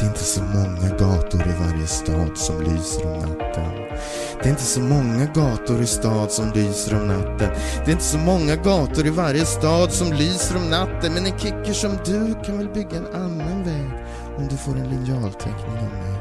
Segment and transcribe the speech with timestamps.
[0.00, 3.72] Det är inte så många gator i varje stad som lyser om natten.
[4.42, 7.50] Det är inte så många gator i stad som lyser om natten.
[7.84, 11.14] Det är inte så många gator i varje stad som lyser om natten.
[11.14, 13.90] Men en kicker som du kan väl bygga en annan väg
[14.36, 16.20] om du får en linjalteckning av mig.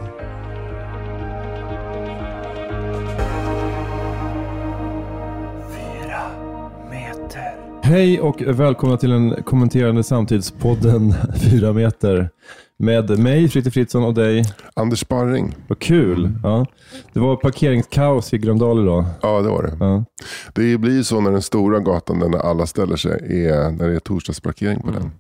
[7.84, 11.14] Hej och välkomna till den kommenterande samtidspodden
[11.52, 12.30] 4 meter.
[12.82, 14.46] Med mig, Fritte Fritzson och dig.
[14.74, 15.56] Anders Sparring.
[15.68, 16.30] Vad kul.
[16.44, 16.66] Ja.
[17.14, 19.06] Det var parkeringskaos i Gröndal idag.
[19.22, 19.78] Ja, det var det.
[19.80, 20.06] Ja.
[20.54, 23.88] Det blir ju så när den stora gatan, den där alla ställer sig, är, när
[23.88, 25.12] det är torsdagsparkering på den.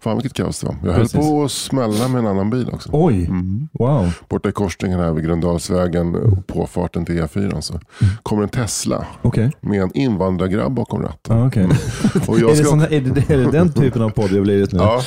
[0.00, 0.76] Fan vilket kaos det var.
[0.82, 1.20] Jag höll Precis.
[1.20, 2.88] på att smälla med en annan bil också.
[2.92, 3.30] Oj,
[3.72, 4.12] wow.
[4.28, 7.80] Borta i korsningen här vid Gröndalsvägen och påfarten till E4 så
[8.22, 9.52] kommer en Tesla Okej.
[9.60, 11.38] med en invandrargrabb bakom ratten.
[11.38, 11.68] Ja, okej.
[12.28, 14.30] Och Är, jag det ska, sån här, är, det, är det den typen av podd
[14.30, 14.78] det har blivit nu?
[14.78, 15.02] ja,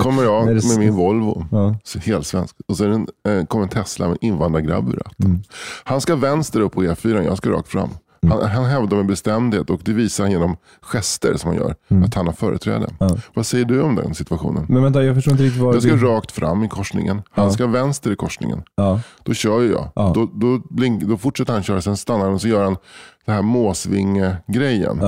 [0.00, 1.44] kommer jag Är det med min Volvo.
[1.50, 1.76] Ja.
[2.04, 2.56] Helt svensk.
[2.68, 5.26] Och så är det en, eh, kommer en Tesla med en invandrargrabb ur ratten.
[5.26, 5.42] Mm.
[5.84, 7.88] Han ska vänster upp på E4, jag ska rakt fram.
[8.30, 12.14] Han, han hävdar med bestämdhet och det visar han genom gester som han gör att
[12.14, 12.76] han har företräde.
[12.76, 12.94] Mm.
[12.98, 13.16] Ja.
[13.34, 14.66] Vad säger du om den situationen?
[14.68, 16.06] Men vänta, jag förstår inte riktigt vad Jag ska du...
[16.06, 17.22] rakt fram i korsningen.
[17.30, 17.50] Han Ja.
[17.52, 18.62] ska vänster i korsningen.
[18.76, 19.00] Ja.
[19.22, 19.88] Då kör jag.
[19.94, 20.12] Ja.
[20.14, 20.60] Då, då,
[21.06, 22.76] då fortsätter han köra, sen stannar han och så gör han
[23.26, 25.00] den här måsvinge-grejen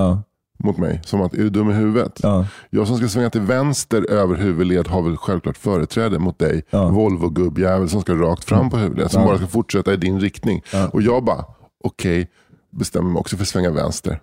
[0.59, 1.01] mot mig.
[1.05, 2.21] Som att, är du dum i huvudet?
[2.23, 2.47] Ja.
[2.71, 6.63] Jag som ska svänga till vänster över huvudled har väl självklart företräde mot dig.
[6.71, 9.11] Volvo-gubbjävel som ska rakt fram på huvudled.
[9.11, 10.63] Som bara ska fortsätta i din riktning.
[10.93, 11.45] Och jag bara,
[11.85, 12.31] okej,
[12.79, 14.21] bestämmer mig också för att svänga vänster.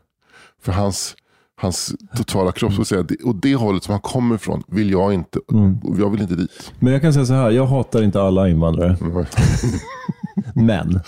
[0.61, 1.15] För hans,
[1.61, 5.39] hans totala kropp, så säga, och det hållet som han kommer ifrån vill jag inte,
[5.51, 5.77] Mm.
[5.99, 6.73] jag vill inte dit.
[6.79, 8.97] Men jag kan säga så här, jag hatar inte alla invandrare.
[10.55, 10.99] Men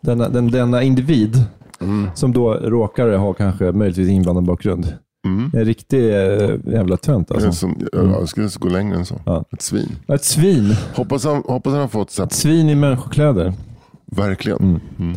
[0.00, 1.44] denna, den, denna individ
[1.80, 2.08] Mm.
[2.14, 4.94] som då råkar ha kanske möjligtvis invandrarbakgrund.
[5.26, 5.50] Mm.
[5.54, 7.52] En riktig eh, jävla tönt alltså.
[7.52, 9.20] som, jag, skulle gå längre än så.
[9.26, 9.44] Ja.
[9.52, 9.96] Ett svin.
[10.08, 10.76] Ett svin.
[10.94, 13.52] Hoppas han, hoppas han har fått så Ett att, svin i människokläder.
[14.06, 14.80] verkligen.
[14.98, 15.14] Mm.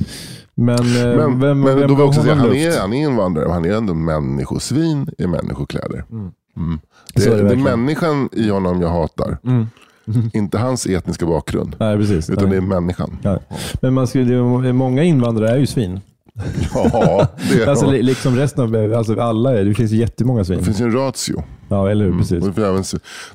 [0.60, 3.04] Men, eh, Men, vem, men vem då vill jag också säga, han är, han är
[3.10, 6.04] invandrare, men han är ändå människosvin i människokläder.
[6.12, 6.32] Mm.
[7.14, 9.38] Det, Så är det, det är människan i honom jag hatar.
[10.34, 11.76] Inte hans etniska bakgrund.
[11.80, 12.30] Nej, precis.
[12.30, 12.52] Utan Nej.
[12.52, 13.18] det är människan.
[13.22, 13.40] Ja.
[13.82, 14.36] Men man skulle,
[14.68, 16.00] det många invandrare är ju svin.
[16.74, 20.44] Ja, det, är, Alltså, li- liksom resten av, alltså alla är, det finns ju jättemånga
[20.44, 20.60] svin.
[20.60, 21.44] det finns ju en ratio.
[21.70, 22.18] Ja, eller hur?
[22.18, 22.44] Precis.
[22.44, 22.62] Och det,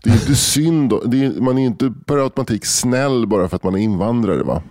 [0.05, 3.65] det är inte synd, det är, man är inte per automatik snäll bara för att
[3.65, 4.43] man är invandrare.
[4.43, 4.63] Va?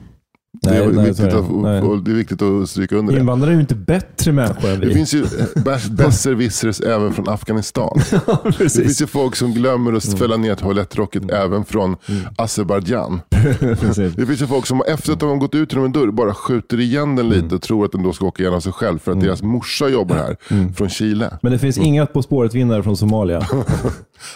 [0.65, 1.39] Nej, det, är nej, viktigt det.
[1.39, 1.81] att, Nej.
[1.81, 3.19] och det är viktigt att stryka under det.
[3.19, 4.85] Invandrare är ju inte bättre människor än vi.
[4.87, 7.99] Det finns ju eh, besserwissers även från Afghanistan.
[8.11, 8.29] Det.
[8.59, 8.69] Mm.
[8.69, 11.95] finns ju folk som glömmer att fälla ner toalettlocket även från
[12.37, 13.21] Azerbajdzjan.
[13.59, 14.13] Precis.
[14.13, 16.33] Det finns ju folk som efter att de har gått ut genom en dörr bara
[16.33, 17.43] skjuter igen den Mm.
[17.43, 19.87] lite och tror att den då ska åka igenom sig själv för att deras morsa
[19.89, 20.73] jobbar här Mm.
[20.73, 21.37] från Chile.
[21.41, 23.47] Men det finns inga På spåret-vinnare från Somalia.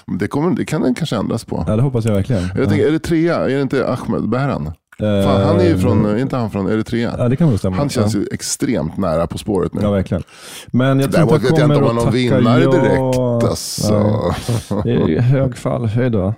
[0.06, 1.64] Men Det, kommer, det kan den kanske ändras på.
[1.68, 2.44] Ja, det hoppas jag verkligen.
[2.58, 4.72] Jag tänker, Eritrea, är det inte Ahmed Behran?
[5.00, 7.16] Fan, han är ju från, är inte han från Eritrea?
[7.17, 7.75] Ja, det kan nog stämma.
[7.75, 9.81] Han känns ju extremt nära På spåret nu.
[9.81, 10.23] Ja, verkligen.
[10.67, 12.72] Men jag tror inte vet jag inte om att han tacka har vinnare ja.
[12.72, 13.50] direkt.
[13.50, 14.34] Alltså.
[14.69, 14.81] Nej.
[14.84, 15.85] Det är ju högfall.
[15.85, 16.34] Hej då.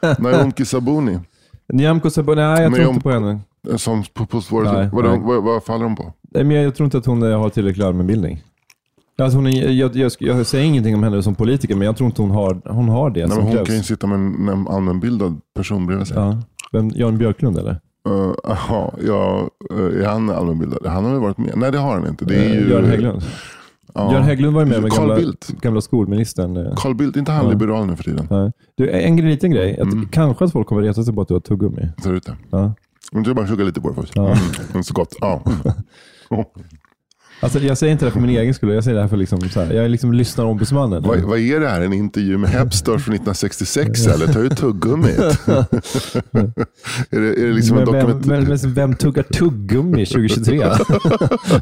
[0.18, 1.18] Naomi Sabuni,
[1.72, 3.40] Nyamko Sabuni, nej jag tror inte på henne.
[3.76, 4.72] som på, på spåret.
[4.72, 5.20] Nej, vad, nej.
[5.22, 6.12] vad, vad faller de på?
[6.30, 8.42] Nej, Men jag tror inte att hon har tillräcklig allmänbildning.
[9.18, 12.06] Alltså hon är, jag, jag, jag säger ingenting om henne som politiker, men jag tror
[12.06, 13.68] inte hon har, hon har det Nej, som men hon krävs.
[13.68, 16.16] kan ju sitta med en, en allmänbildad person bredvid sig.
[16.16, 16.38] ja.
[16.74, 17.80] Vem, Jan Björklund eller?
[18.08, 20.86] Uh, aha, ja, uh, är han allmänbildad?
[20.86, 21.52] Han har väl varit med?
[21.56, 22.24] Nej det har han inte.
[22.24, 23.22] Det är Eh, ju, Göran Hägglund.
[23.94, 24.12] Ja.
[24.12, 25.48] Göran Hägglund var ju med med Carl gamla, Bildt.
[25.60, 26.56] gamla skolministern.
[26.56, 26.74] eh.
[26.76, 27.50] Carl Bildt, inte han Ja.
[27.50, 28.26] liberal nu för tiden?
[28.30, 28.52] Nej.
[28.74, 29.72] Du, en liten grej.
[29.80, 30.08] Att Mm.
[30.08, 31.88] Kanske att folk kommer reta sig på att du har tuggummi.
[32.02, 32.36] Ser ut det.
[32.50, 32.74] Ja.
[33.12, 34.12] Men du bara tugga lite på det först.
[34.16, 34.36] Ja.
[34.72, 35.16] Mm, så gott.
[35.20, 35.42] Ja.
[37.40, 38.74] Alltså, jag säger inte det för min egen skull.
[38.74, 41.02] Jag säger det här för liksom, så här, jag är liksom lyssnarombudsmannen.
[41.02, 41.80] vad, vad är det här?
[41.80, 44.26] En intervju med Hepstars från 1966 eller?
[44.26, 45.18] Tar du tuggummit?
[47.10, 48.26] är, det, är det liksom en men, vem, dokument...
[48.26, 50.58] men, men vem tuggar tuggummi 2023?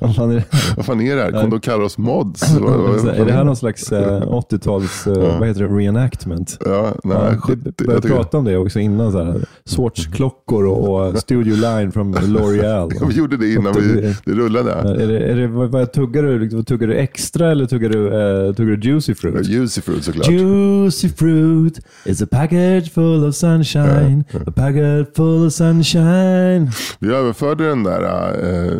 [0.00, 0.44] Vad fan är, det?
[0.76, 1.30] Vad fan är det här?
[1.40, 2.54] Kom de kalla oss mods?
[2.60, 6.58] Vad- vad- är det här någon slags eh, 80-tals eh, vad heter det, reenactment?
[6.64, 9.12] Ja, nej, Ja, 70, vi jag började tycker- prata om det också innan.
[9.12, 13.06] Så här, Swatch-klockor och, och Studio Line från L'Oreal.
[13.08, 14.72] Vi gjorde det innan vi, det rullade.
[14.72, 16.62] Är det, är det, vad, vad tuggar du?
[16.62, 19.48] Tuggar du extra eller tuggar du, eh, tuggar du juicy fruit?
[19.48, 20.30] Juicy fruit såklart.
[20.30, 24.24] Juicy fruit is a package full of sunshine.
[24.46, 26.70] A package full of sunshine.
[26.98, 28.78] Vi överförde den där äh,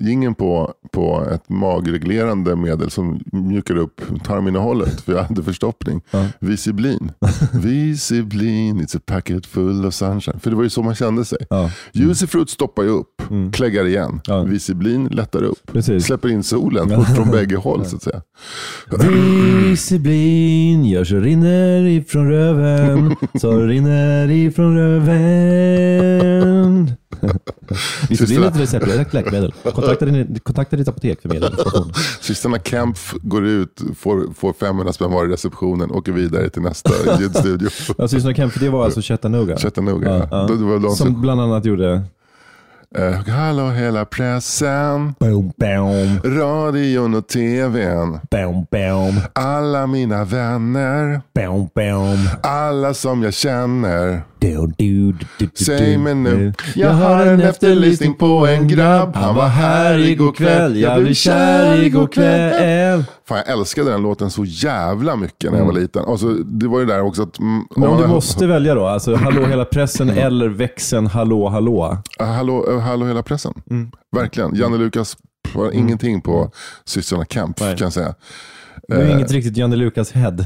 [0.00, 5.00] gingen på, på ett magreglerande medel som mjukar upp tarminnehållet.
[5.00, 6.00] För jag hade förstoppning.
[6.38, 7.12] Visiblin.
[7.52, 10.40] Visiblin, it's a packet full of sunshine.
[10.40, 11.38] För det var ju så man kände sig.
[11.50, 11.70] Ja.
[11.92, 13.22] Juicy fruit stoppar ju upp,
[13.52, 14.20] kläggar igen.
[14.24, 14.42] Ja.
[14.42, 15.72] Visiblin lättar upp.
[15.72, 16.06] Precis.
[16.14, 18.22] Släpper in solen från bägge håll så att säga.
[19.70, 23.16] Visiblin gör så rinner ifrån röven.
[23.40, 26.12] Så rinner ifrån röven.
[28.08, 29.52] Visiblin är ett receptbelagt läkemedel.
[29.62, 31.92] Kontakta, din, kontakta ditt apotek för mer information.
[32.20, 36.90] Systrarna Kempf går ut, får, får 500 spänn var i receptionen, åker vidare till nästa
[37.20, 37.68] ljudstudio.
[37.98, 39.56] Ja, Systrarna Kemp, det var alltså Chattanooga.
[39.56, 40.28] Chattanooga.
[40.30, 40.48] Ja,
[40.82, 42.02] Ja, Som bland annat gjorde...
[42.98, 51.68] eh, hallå hela pressen, Boom, boom, radion och tvn, boom, boom, alla mina vänner, boom,
[51.74, 52.28] boom.
[52.42, 54.22] alla som jag känner.
[54.38, 59.16] Du, du, du, Säg mig nu, jag har en efterlysning på en grabb.
[59.16, 63.04] Han var här igår kväll, jag blev kär igår kväll.
[63.28, 66.04] Fan, jag älskade den låten så jävla mycket när jag var liten.
[66.04, 67.38] Alltså, det var ju där också att...
[67.38, 71.98] mm, Men om du måste välja då, alltså Hallå hela pressen eller växeln Hallå hallå.
[72.18, 73.52] Ah, Hallå, eh, hallå hela pressen.
[73.70, 73.90] Mm.
[74.16, 74.54] Verkligen.
[74.54, 75.16] Janne Lukas
[75.54, 76.50] har ingenting på
[76.84, 77.76] systrarna Kemp Nej.
[77.76, 78.14] kan jag säga.
[78.88, 80.36] Du är inget riktigt Janne Lukas head.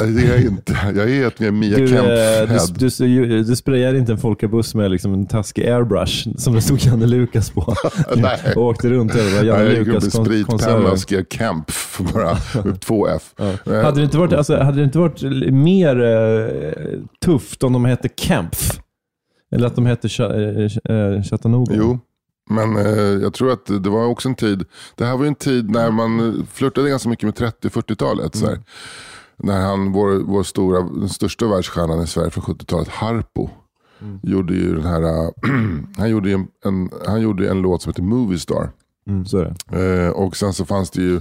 [0.00, 0.76] Eh, Det är jag inte.
[0.96, 2.02] Jag är ett mer Mia Du, eh,
[2.48, 2.58] head.
[2.78, 6.78] du, du, du sprayade inte en folkabuss med liksom en taskig airbrush som det stod
[6.84, 7.74] Janne Lukas på.
[8.16, 8.38] Nej.
[8.56, 10.90] och åkte runt över Janne upp Lukas med kon- spritpenna konserter.
[10.92, 12.36] och skrev Kemp för bara
[12.80, 13.22] två F.
[13.66, 17.84] Eh, Hade det inte varit, alltså, hade det inte varit mer eh, tufft om de
[17.84, 18.80] hette Kempf?
[19.54, 21.74] Eller att de hette eh, eh, Chattanooga?
[21.76, 21.98] Jo,
[22.50, 24.64] men eh, jag tror att det var också en tid.
[24.96, 28.34] Det här var ju en tid när man eh, flörtade ganska mycket med 30-40-talet.
[28.34, 28.58] så här.
[29.36, 33.48] När han, vår, vår stora, den största världsstjärnan i Sverige från 70-talet, Harpo.
[34.22, 35.30] Gjorde ju den här,
[35.96, 38.70] han, gjorde en, en, han gjorde en låt som heter Movie Star.
[39.06, 40.04] Mm, så är det.
[40.04, 41.20] Eh, och sen så fanns det ju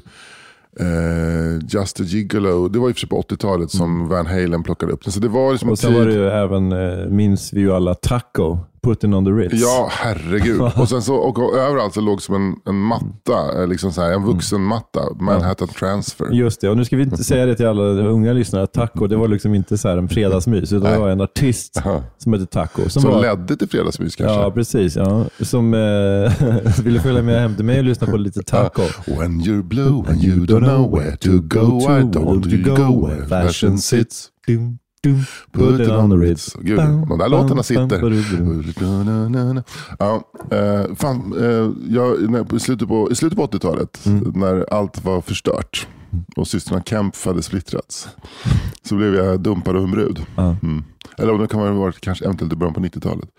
[0.79, 2.67] eh, Just a Gigolo.
[2.67, 5.11] Det var i och för sig på 80-talet som Van Halen plockade upp den.
[5.11, 5.99] Så det var liksom Och sen tid.
[5.99, 9.53] var det ju även, eh, minns vi ju alla, Taco, Putting on the Ritz.
[9.62, 10.62] Ja, herregud.
[10.75, 14.01] och sen så och, och överallt så låg som en, en matta, eh, liksom så
[14.01, 16.31] här, en vuxenmatta, Manhattan Transfer.
[16.31, 19.07] Just det, och nu ska vi inte säga det till alla unga lyssnare, att Taco
[19.07, 21.81] det var liksom inte så en fredagsmys, utan det var en artist
[22.18, 22.89] som hette Taco.
[22.89, 24.35] Som Som var, ledde till fredagsmys kanske.
[24.35, 24.95] Ja, precis.
[24.95, 25.25] Ja.
[25.41, 28.81] Som eh, ville följa med hem till mig och lyssna på lite Taco.
[29.07, 33.25] When you're blue and you don't know where to go, I don't you go where
[33.25, 34.29] fashion sits.
[34.47, 34.77] Dum,
[35.51, 36.55] put it on the Ritz.
[36.61, 36.77] Gud,
[37.09, 38.00] de där låtarna sitter.
[40.00, 44.31] Ja, eh, fan, eh, jag, när, i slutet på, i slutet på 80-talet, Mm.
[44.35, 45.88] när allt var förstört
[46.35, 48.07] och systrarna Kemp hade splittrats,
[48.83, 50.25] så blev jag dumpad av en brud.
[50.38, 50.83] Mm.
[51.17, 53.29] Eller det kan ha varit kanske eventuellt i början på 90-talet.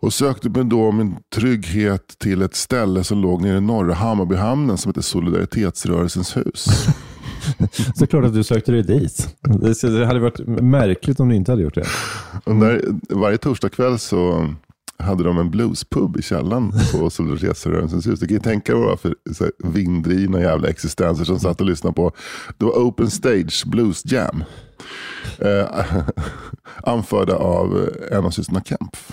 [0.00, 4.78] Och sökte mig då min trygghet till ett ställe som låg nere i norra Hammarbyhamnen
[4.78, 6.66] som heter Solidaritetsrörelsens hus.
[7.94, 9.36] Såklart att du sökte dig dit.
[9.82, 11.86] Det hade varit märkligt om du inte hade gjort det.
[12.44, 14.48] Och där, varje torsdagkväll så
[14.98, 18.20] hade de en bluespub i källaren på Solidaritetsrörelsens hus.
[18.20, 21.66] Du kan ju tänka dig vad för så här, vinddrivna jävla existenser som satt och
[21.66, 22.12] lyssnade på.
[22.58, 24.44] Det var Open Stage Blues Jam.
[25.38, 25.86] Eh,
[26.82, 29.12] anförda av en av systrarna Kempf.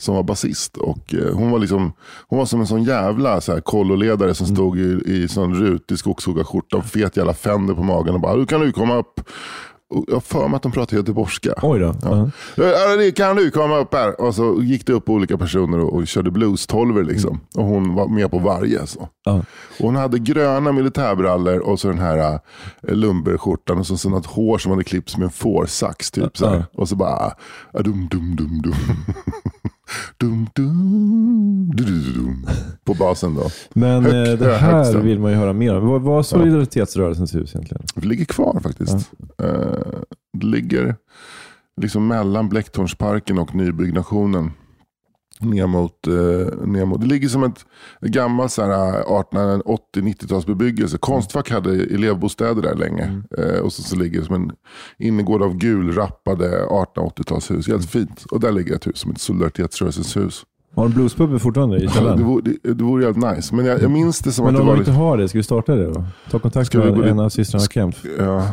[0.00, 0.76] Som var basist.
[0.76, 1.92] Och, eh, hon, var liksom,
[2.28, 5.98] hon var som en sån jävla så här, kolloledare som stod i, i sån rutig
[5.98, 9.20] skogshuggarskjorta och fet jävla fänder på magen och bara, du kan du komma upp.
[9.90, 11.54] Och jag har för mig att de pratade göteborgska.
[11.62, 11.94] Oj då.
[12.02, 12.30] Ja.
[12.56, 14.20] Ja, det kan du komma upp här?
[14.20, 17.40] Och så gick det upp olika personer och, och körde blues tolver liksom.
[17.54, 18.86] Och hon var med på varje.
[18.86, 19.08] Så.
[19.24, 19.44] Ja.
[19.78, 24.26] Och hon hade gröna militärbrallor och så den här äh, lumberskjortan och så, så något
[24.26, 26.10] hår som hade klippts med en fårsax.
[26.10, 26.56] Typ, så här.
[26.56, 26.64] Ja.
[26.80, 27.10] Och så bara
[27.72, 28.74] ah, dum dum dum dum.
[30.16, 32.46] dum dum du, du, du, dum.
[32.84, 33.50] På basen då.
[33.72, 35.88] Men Högt, eh, det ja, här vill man ju höra mer om.
[35.88, 37.82] Vad var Solidaritetsrörelsens hus egentligen?
[37.94, 39.10] Det ligger kvar faktiskt.
[39.42, 39.48] Eh,
[40.32, 40.96] det ligger
[41.80, 44.52] liksom mellan Blecktornsparken och nybyggnationen.
[45.40, 47.64] Ner mot, eh, ner mot, det ligger som ett
[48.00, 50.98] gammalt så här, 1880-90-talsbebyggelse.
[50.98, 53.22] Konstfack hade elevbostäder där länge.
[53.38, 54.52] Eh, och så, så ligger det som en
[54.98, 57.68] innergård av gul rappade 1880-talshus.
[57.68, 58.24] Helt fint.
[58.30, 60.42] Och där ligger ett hus som heter Solidaritetsrörelsens hus.
[60.74, 62.24] Har de bluespub fortfarande i Det källaren?
[62.24, 63.54] vore, det, det vore jävligt nice.
[63.54, 65.02] Men jag, jag minns det som Men att det om var de inte lite...
[65.02, 66.04] har det, ska vi starta det då?
[66.30, 68.04] Ta kontakt Ska med en av systrarna Kempf.
[68.18, 68.48] Ja,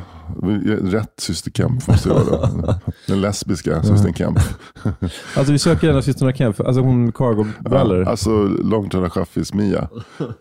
[0.81, 2.79] rätt syster Kemp måste det vara.
[3.07, 4.39] Den lesbiska systern Kemp.
[5.35, 8.03] Alltså vi söker av systrarna Kempf, alltså hon cargo-brallor.
[8.03, 9.89] Ja, alltså långtradarchaffis Mia.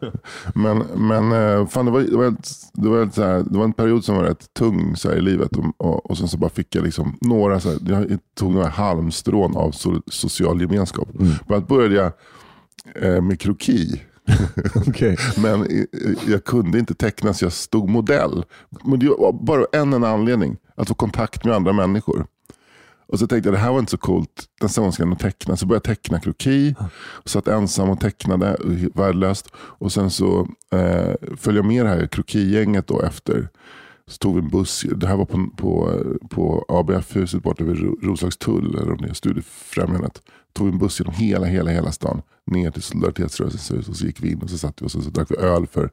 [0.54, 3.64] Men, men eh, fan, det, var, det, var ett, det, var ett, här, det var
[3.64, 5.56] en period som var rätt tung så här, i livet.
[5.56, 8.68] Och, och, och sen så bara fick jag liksom några, så här, jag tog några
[8.68, 11.08] halmstrån av so, social gemenskap.
[11.14, 11.32] Mm.
[11.46, 12.12] Bland annat började jag
[13.02, 14.02] eh, med kroki.
[14.88, 15.16] okay.
[15.36, 15.86] Men
[16.26, 18.44] jag kunde inte teckna så jag stod modell.
[18.84, 20.56] Men det var bara en enda anledning.
[20.74, 22.26] Att få kontakt med andra människor.
[23.08, 24.44] Och så tänkte jag det här var inte så coolt.
[24.62, 25.56] Nästa gång ska jag nog teckna.
[25.56, 26.74] Så började jag teckna kroki.
[27.24, 28.56] Satt ensam och tecknade.
[28.94, 29.48] Värdelöst.
[29.56, 33.48] Och sen så eh, följde jag med det här krokigänget då efter.
[34.06, 34.84] Så tog vi en buss.
[34.96, 38.74] Det här var på, på, på ABF-huset borta vid Roslagstull.
[38.74, 40.22] Eller om det är Studiefrämjandet.
[40.56, 42.22] Tog en buss genom hela, hela, hela stan.
[42.46, 43.88] Ner till Solidaritetsrörelsens hus.
[43.88, 45.90] Och så gick vi in och så satt vi och så, drack vi öl för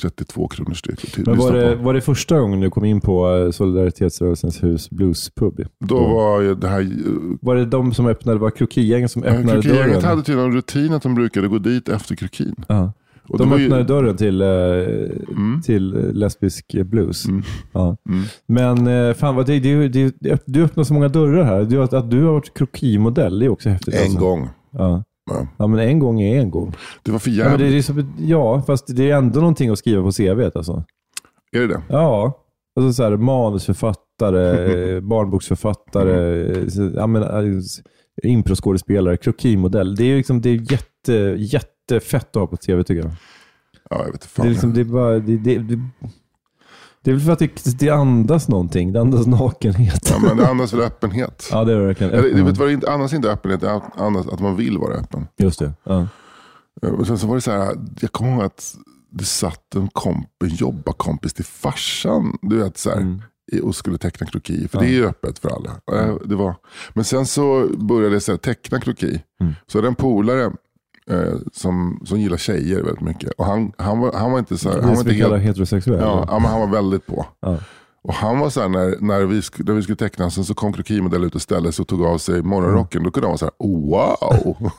[0.00, 1.16] 32 kronor styck.
[1.26, 5.66] Men var det, var det första gången du kom in på eh, Solidaritetsrörelsens hus bluespub?
[5.78, 6.92] Då var ju det här...
[7.40, 10.04] Var det de som öppnade, var krokigängen som öppnade Krokigänget dörren?
[10.04, 12.54] hade tydligen en rutin att de brukade gå dit efter krokin.
[12.68, 12.92] Ja.
[13.28, 17.24] Och De var ju- öppnade dörren till, eh, till eh, lesbisk blues.
[17.72, 17.96] Ja.
[18.46, 19.88] Men eh, fan, vad det, det,
[20.20, 21.62] det, du öppnar så många dörrar här.
[21.64, 23.94] Du, att, att du har varit krokimodell, det är också häftigt.
[23.94, 24.18] En alltså.
[24.18, 24.48] gång.
[24.70, 25.04] Ja.
[25.30, 25.46] Ja.
[25.58, 26.74] ja, men en gång är en gång.
[27.02, 27.88] Det var för Ja, men det, jävligt.
[27.88, 30.50] är så, ja, fast det är ändå någonting att skriva på CV.
[30.54, 30.84] Alltså.
[31.56, 31.82] Är det det?
[31.88, 32.38] Ja,
[32.80, 36.44] alltså så här, manusförfattare, barnboksförfattare,
[36.78, 36.94] Mm.
[36.96, 37.22] ja, men,
[38.22, 39.94] improskådespelare, krokimodell.
[39.96, 41.36] Det är, liksom, det är jätte,
[41.90, 43.10] jättefett att ha på CV tycker jag.
[43.90, 44.46] Ja, jag vet inte Det fan.
[44.46, 45.80] är, liksom, det är, bara, det, det, det,
[47.04, 48.92] det är väl för att det, det andas någonting.
[48.92, 50.10] Det andas nakenhet.
[50.10, 51.48] Ja, men det andas väl öppenhet.
[51.52, 52.12] Ja, det är det verkligen.
[52.12, 54.94] Eller, det vet vad det inte andas inte öppenhet, det andas att man vill vara
[54.94, 55.26] öppen.
[55.38, 55.72] Just det.
[55.84, 56.06] Ja.
[56.82, 58.74] Eh, Och sen så var det så här, jag kommer ihåg att
[59.10, 63.20] det satt en, komp, en jobbarkompis till farsan du vet, så här, Mm.
[63.62, 64.68] och skulle teckna kroki.
[64.68, 65.70] För det är ju öppet för alla.
[66.02, 66.54] Eh, Det var,
[66.94, 69.22] men sen så började jag så här, teckna kroki.
[69.40, 69.52] Mm.
[69.66, 70.52] Så hade en polare
[71.10, 73.32] eh, som, som gillar tjejer väldigt mycket.
[73.32, 76.00] Och han, han, var, han var inte så här, han var inte helt, heterosexuell.
[76.00, 77.26] ja, ja, men han var väldigt på.
[77.40, 77.58] Ja.
[78.04, 80.54] Och han var så här, när, när, vi, sk- när vi skulle teckna, sen så
[80.54, 83.02] kom krokimodell ut och ställde sig och tog av sig morgonrocken.
[83.02, 84.56] Då kunde han vara så här, wow.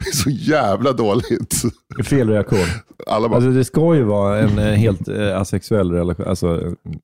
[0.00, 1.62] det är så jävla dåligt.
[2.04, 2.58] Fel reaktion.
[3.06, 6.26] Alla bara, Alltså, det ska ju vara en eh, helt eh, asexuell relation.
[6.26, 6.60] Alltså,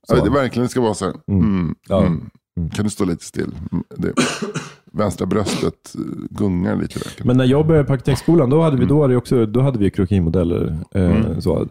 [0.08, 0.16] så.
[0.16, 1.14] Ja, det verkligen ska vara så här.
[1.28, 2.00] Mm, Ja.
[2.06, 2.30] mm.
[2.74, 3.54] Kan du stå lite still?
[3.72, 4.12] Mm, Det,
[4.92, 6.98] vänstra bröstet eh, gungar lite.
[6.98, 7.24] Där.
[7.24, 9.78] Men när jag började på arkitektskolan, då hade vi, då hade vi också, då hade
[9.78, 10.78] vi krokimodeller.
[10.94, 11.66] Eh, så,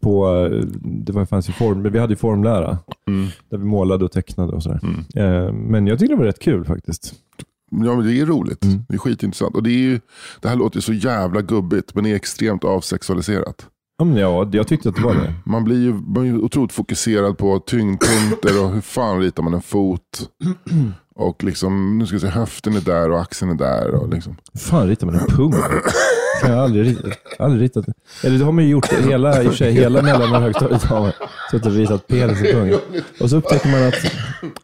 [0.00, 2.78] på, eh, det var, fanns ju form, vi hade ju formlära.
[3.50, 4.80] Där vi målade och tecknade och sådär.
[5.14, 7.14] Eh, men jag tyckte det var rätt kul faktiskt.
[7.70, 8.64] Ja, men det är roligt.
[8.64, 8.84] Mm.
[8.88, 9.54] Det är skitintressant.
[9.54, 10.00] Och det, är ju,
[10.40, 13.66] det här låter så jävla gubbigt, men det är extremt avsexualiserat.
[13.98, 15.34] Ja, men ja, jag tyckte att det var det.
[15.50, 19.62] Man blir ju, man ju otroligt fokuserad på tyngdpunkter och hur fan ritar man en
[19.62, 20.00] fot.
[21.18, 23.94] Och liksom, nu ska vi se, höften är där och axeln är där.
[23.94, 24.36] Och liksom.
[24.58, 25.54] fan ritar man en pung?
[26.42, 27.84] Jag har aldrig, ritat- aldrig ritat.
[28.24, 30.82] Eller det har man ju gjort hela, i och för sig, hela mellan och högstadiet
[30.84, 31.12] har man
[31.50, 32.78] suttit och ritat penis i pungen.
[33.20, 33.94] Och så upptäcker man att,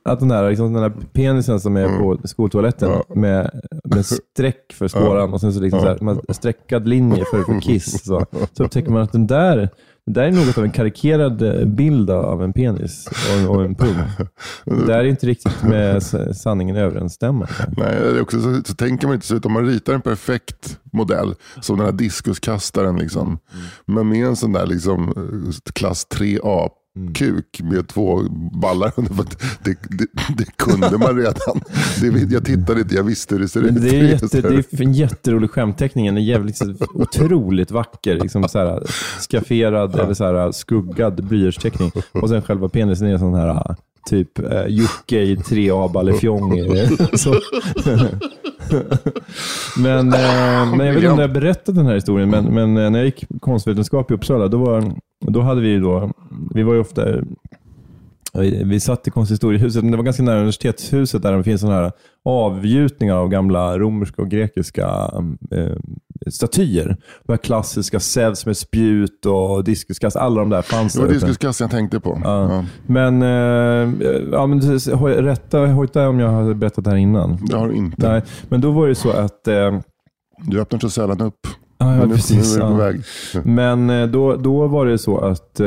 [0.03, 4.89] att den, här, liksom, den här penisen som är på skoltoaletten med, med streck för
[4.89, 8.05] skåran och sen så liksom så här, man streckad linje för, för kiss.
[8.05, 9.69] Så, så upptäcker man att den där,
[10.07, 13.75] det där är något av en karikerad eh, bild av en penis och, och en
[13.75, 13.97] pung.
[14.65, 16.03] Det där är inte riktigt med
[16.37, 17.53] sanningen överensstämmande.
[17.77, 19.47] Nej, det är också så, så tänker man inte så ut.
[19.47, 23.39] Om man ritar en perfekt modell, som den här diskuskastaren, liksom,
[23.87, 26.69] men med en sån där liksom, eh, klass 3A
[27.15, 28.23] kuk med två
[28.63, 29.15] ballar under.
[29.65, 31.61] Det, det, det kunde man redan.
[32.01, 33.83] Det, jag tittade inte, jag visste hur det ser ut.
[33.83, 36.07] Det är, jätte, det är en jätterolig skämtteckning.
[36.07, 38.83] En jävligt, så otroligt vacker, liksom så här,
[39.31, 41.93] skafferad eller så här, skuggad blyertsteckning.
[42.13, 43.77] Och sen själva penisen är sån här
[44.11, 46.51] typ eh, Jocke i 3A ballefjong.
[49.79, 52.91] Men, eh, men jag vet inte om jag berättat den här historien, men, men eh,
[52.91, 56.13] när jag gick konstvetenskap i Uppsala, då, var, då hade vi då,
[56.55, 57.07] vi var ju ofta
[58.43, 61.93] vi satt i konsthistoriehuset, men det var ganska nära universitetshuset där det finns sådana här
[62.25, 65.11] avgjutningar av gamla romerska och grekiska
[65.51, 65.77] eh,
[66.31, 66.97] statyer.
[67.25, 71.65] De här klassiska Zeus med spjut och diskuskast, alla de där fanns Det var diskuskassan
[71.65, 72.21] jag tänkte på.
[72.25, 72.53] Ja.
[72.53, 72.65] Ja.
[72.87, 74.61] Men, eh, ja, men
[75.01, 77.39] rätta hojta om jag har berättat det här innan.
[77.47, 78.09] Det har du inte.
[78.09, 79.81] Nej, men då var det så att eh,
[80.47, 81.47] Du öppnar så sällan upp.
[81.79, 82.57] Ja, ja, precis.
[82.57, 82.93] ja.
[83.45, 85.67] Men eh, då, då var det så att eh,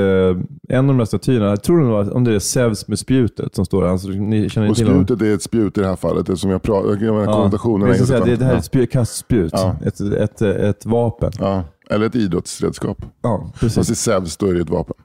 [0.70, 3.56] en av de där statyerna, jag tror det var, om det är Zeus med spjutet
[3.56, 3.90] som står där.
[3.90, 6.90] Alltså, ni känner Och spjutet är ett spjut i det här fallet eftersom jag pratar,
[6.90, 9.54] jag menar konnotationerna vi ska säga, det, det här är ett spjut, kastspjut.
[9.54, 9.76] Ja.
[9.86, 11.32] Ett, ett, ett vapen.
[11.40, 12.98] Ja, eller ett idrottsredskap.
[13.22, 13.76] Ja, precis.
[13.76, 14.96] Fast i Zeus då är det ett vapen.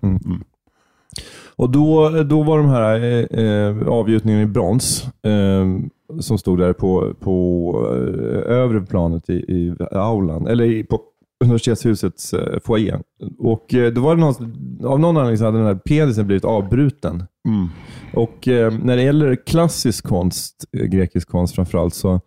[1.56, 5.66] Och då, då var de här eh, eh, avgjutningarna i brons eh,
[6.20, 11.00] som stod där på, på eh, övre planet i, i aulan, eller i, på
[11.44, 13.02] universitetshusets eh, foyer.
[13.38, 14.34] Och eh, då var det någon,
[14.86, 17.24] av någon anledning så hade den här penisen blivit avbruten.
[17.48, 17.68] Mm.
[18.14, 22.20] Och eh, när det gäller klassisk konst, grekisk konst framförallt, så,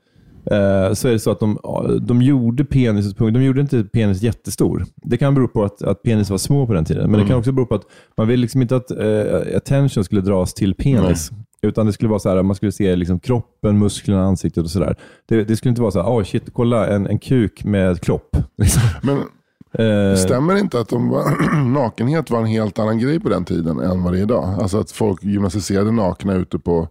[0.93, 1.59] så är det så att de,
[2.01, 4.85] de gjorde penis, de gjorde inte penis jättestor.
[4.95, 7.37] Det kan bero på att, att penis var små på den tiden, men det kan
[7.37, 7.85] också bero på att
[8.17, 11.31] man vill liksom inte att eh, attention skulle dras till penis.
[11.61, 14.95] Utan det skulle vara så här, man skulle se liksom kroppen, musklerna, ansiktet och sådär.
[15.25, 18.37] Det, det skulle inte vara så här, oh shit, kolla en, en kuk med klopp.
[18.57, 18.81] Liksom.
[19.03, 19.17] Men
[19.79, 23.45] Eh, stämmer det inte att de var, nakenhet var en helt annan grej på den
[23.45, 24.57] tiden än vad det är idag?
[24.61, 26.87] Alltså att folk gymnastiserade nakna ute på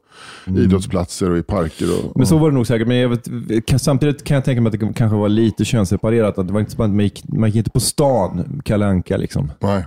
[0.47, 1.87] idrottsplatser och i parker.
[1.99, 2.89] Och, och, Men så var det nog säkert.
[2.89, 6.39] Men vet, samtidigt kan jag tänka mig att det kanske var lite könsseparerat.
[6.39, 9.17] Att det var inte så att man gick, man gick inte på stan, Kalle Anka
[9.17, 9.53] liksom.
[9.61, 9.87] Nej.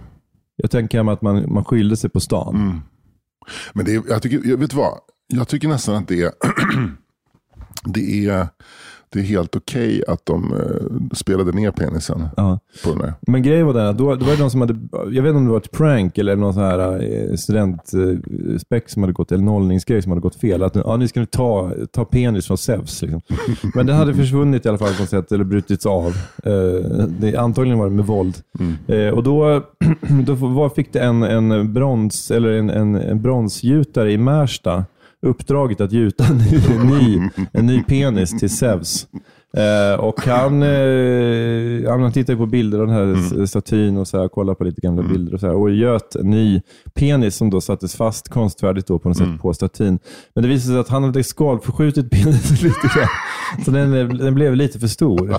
[0.55, 2.55] Jag tänker mig att man, man skyllde sig på stan.
[2.55, 2.81] Mm.
[3.73, 4.99] Men det jag tycker, jag vet vad?
[5.27, 6.31] Jag tycker nästan att det är,
[7.83, 8.47] det är,
[9.17, 12.59] det är helt okej att de eh, spelade ner penisen Ja.
[12.83, 13.13] på den.
[13.21, 15.38] Men grejen var den att då, då var det någon som hade, jag vet inte
[15.38, 19.43] om det var ett prank eller någon sån här eh, studentspeck som hade gått, eller
[19.43, 20.63] nollningsgrej som hade gått fel.
[20.63, 23.01] Att ja, nu ska ni ta, ta penis från Zeus.
[23.01, 23.21] Liksom.
[23.75, 26.07] Men den hade försvunnit i alla fall på något sätt, eller brutits av.
[26.43, 26.53] Eh,
[27.19, 28.36] det, antagligen var det med våld.
[28.88, 29.63] Eh, och då,
[30.55, 34.86] då fick det en, en, brons, eller en, en, en bronsgjutare i Märsta
[35.25, 39.07] uppdraget att gjuta en ny, en ny, en ny penis till Zeus.
[39.57, 44.27] Eh, och han, eh, han tittar på bilder av den här statyn och så här,
[44.27, 46.61] kollar på lite gamla bilder och, så här, och göt en ny
[46.93, 49.99] penis som då sattes fast konstfärdigt då på något sätt på statyn.
[50.35, 53.07] Men det visade sig att han hade skalförskjutit penisen lite grann.
[53.65, 55.37] Så den, den blev lite för stor.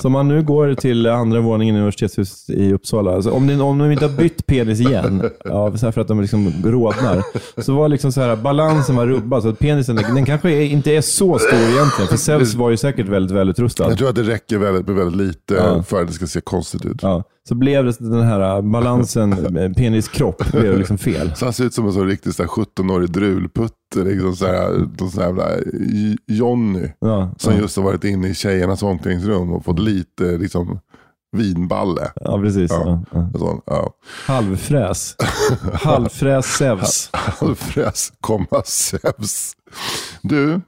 [0.00, 3.60] Så om man nu går till andra våningen i universitetshuset i Uppsala, alltså om, ni,
[3.60, 7.22] om de inte har bytt penis igen, ja, för att de liksom rodnar,
[7.62, 9.42] så var liksom så här, balansen var rubbad.
[9.42, 13.08] Så att penisen den kanske inte är så stor egentligen, för Zeus var ju säkert
[13.08, 13.88] väldigt välutrustad.
[13.88, 15.82] Jag tror att det räcker väldigt, med väldigt lite Ja.
[15.82, 17.02] för att det ska se konstigt ut.
[17.02, 21.32] Ja, så blev det den här balansen, eh, penis-kropp, blev liksom fel.
[21.36, 23.74] Så han ser ut som en sån riktig så här 17-årig drulputte.
[24.04, 25.44] Liksom så här, sån jävla
[25.90, 26.88] J- Jonny.
[27.00, 30.78] Ja, Som just har varit inne i tjejernas omklädningsrum och fått lite liksom,
[31.32, 32.12] vinballe.
[32.14, 32.70] ja precis.
[32.70, 33.02] Ja.
[33.12, 33.30] Ja.
[33.34, 33.62] Ja.
[33.66, 33.90] Ja.
[34.26, 35.16] Halvfräs.
[35.74, 37.10] Halvfräs Zeus.
[37.12, 39.52] Halvfräs, komma Zeus.
[40.22, 40.60] Du,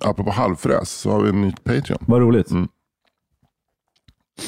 [0.00, 1.98] apropå halvfräs så har vi en ny Patreon.
[2.06, 2.50] Vad roligt.
[2.50, 2.68] Mm.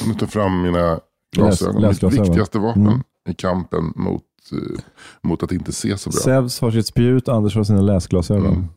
[0.06, 1.00] Nu tar fram mina
[1.36, 1.74] glasögon.
[1.74, 2.24] Mitt läsglasögon.
[2.26, 3.02] viktigaste vapen Mm.
[3.28, 4.80] i kampen mot, eh,
[5.22, 6.20] mot att inte se så bra.
[6.20, 8.46] Zeus har sitt spjut, Anders har sina läsglasögon.
[8.52, 8.68] Mm.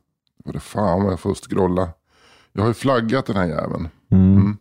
[0.46, 1.90] Vad fan vad jag får scrolla.
[2.54, 3.90] Jag har ju flaggat den här jäveln.
[4.12, 4.58] Mm.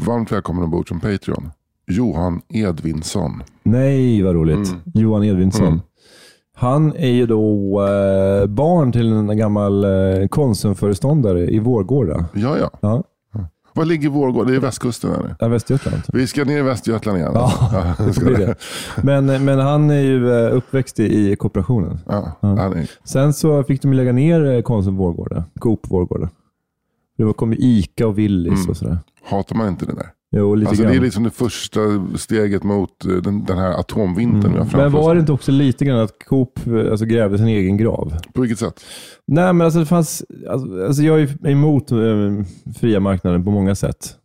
[0.00, 1.50] Varmt välkommen ombord som Patreon.
[1.86, 3.42] Johan Edvinsson.
[3.62, 4.68] Nej, vad roligt.
[4.68, 4.80] Mm.
[4.94, 5.66] Johan Edvinsson.
[5.66, 5.80] Mm.
[6.54, 12.24] Han är ju då eh, barn till en gammal eh, Konsumföreståndare i Vårgårda.
[12.34, 12.70] Ja, ja.
[12.80, 13.02] Ja,
[13.74, 14.46] Var ligger Vårgård?
[14.46, 15.36] Det är västkusten eller?
[15.38, 16.02] ja Västergötland.
[16.12, 17.32] Vi ska ner i Västergötland igen.
[17.34, 18.54] Ja, det det blir.
[19.02, 21.98] Men, men han är ju eh, uppväxt i, kooperationen.
[22.06, 26.28] Ja, är, Sen så fick de lägga ner eh, Konsum Vårgårda, Coop Vårgårda.
[27.18, 28.70] Det kom ju Ica och Willys Mm.
[28.70, 28.98] och sådär.
[29.24, 30.06] hatar man inte det där?
[30.36, 30.92] Jo, lite Alltså, grann.
[30.92, 31.80] det är liksom det första
[32.16, 34.92] steget mot eh, den, den här atomvintern vi har framför Mm.
[34.92, 38.14] men var det inte också lite grann att Coop eh, alltså, grävde sin egen grav?
[38.34, 38.80] På vilket sätt?
[39.26, 40.22] Nej, men alltså det fanns...
[40.50, 41.98] Alltså, alltså jag är emot eh,
[42.80, 44.16] fria marknaden på många sätt.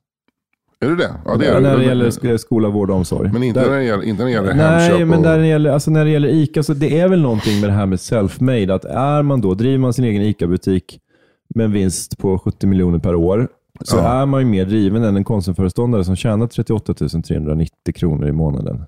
[0.80, 1.10] Är det det?
[1.26, 3.30] Ja, det är när det gäller sk- skola, vård och omsorg.
[3.34, 5.24] Men inte Där- när det gäller, inte när det gäller Nej, Hemköp men och...
[5.24, 7.74] när det, gäller, alltså när det gäller ICA, så det är väl någonting med det
[7.74, 8.74] här med self-made.
[8.76, 11.00] Att är man då, driver man sin egen ICA-butik
[11.58, 13.48] med en vinst på 70 miljoner per år,
[13.84, 14.22] så Ja.
[14.22, 18.84] är man ju mer driven än en Konsumföreståndare som tjänar 38 390 kronor i månaden.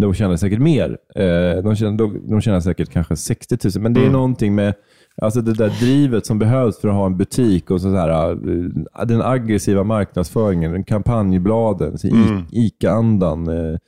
[0.00, 0.98] De tjänar säkert mer.
[1.14, 4.12] Eh, De tjänar, de, de tjänar säkert kanske 60 000, men det är Mm.
[4.12, 4.74] någonting med
[5.22, 9.04] alltså det där drivet som behövs för att ha en butik och så här, eh,
[9.06, 12.42] den aggressiva marknadsföringen, kampanjbladen, Mm.
[12.50, 13.78] ICA-andan, eh,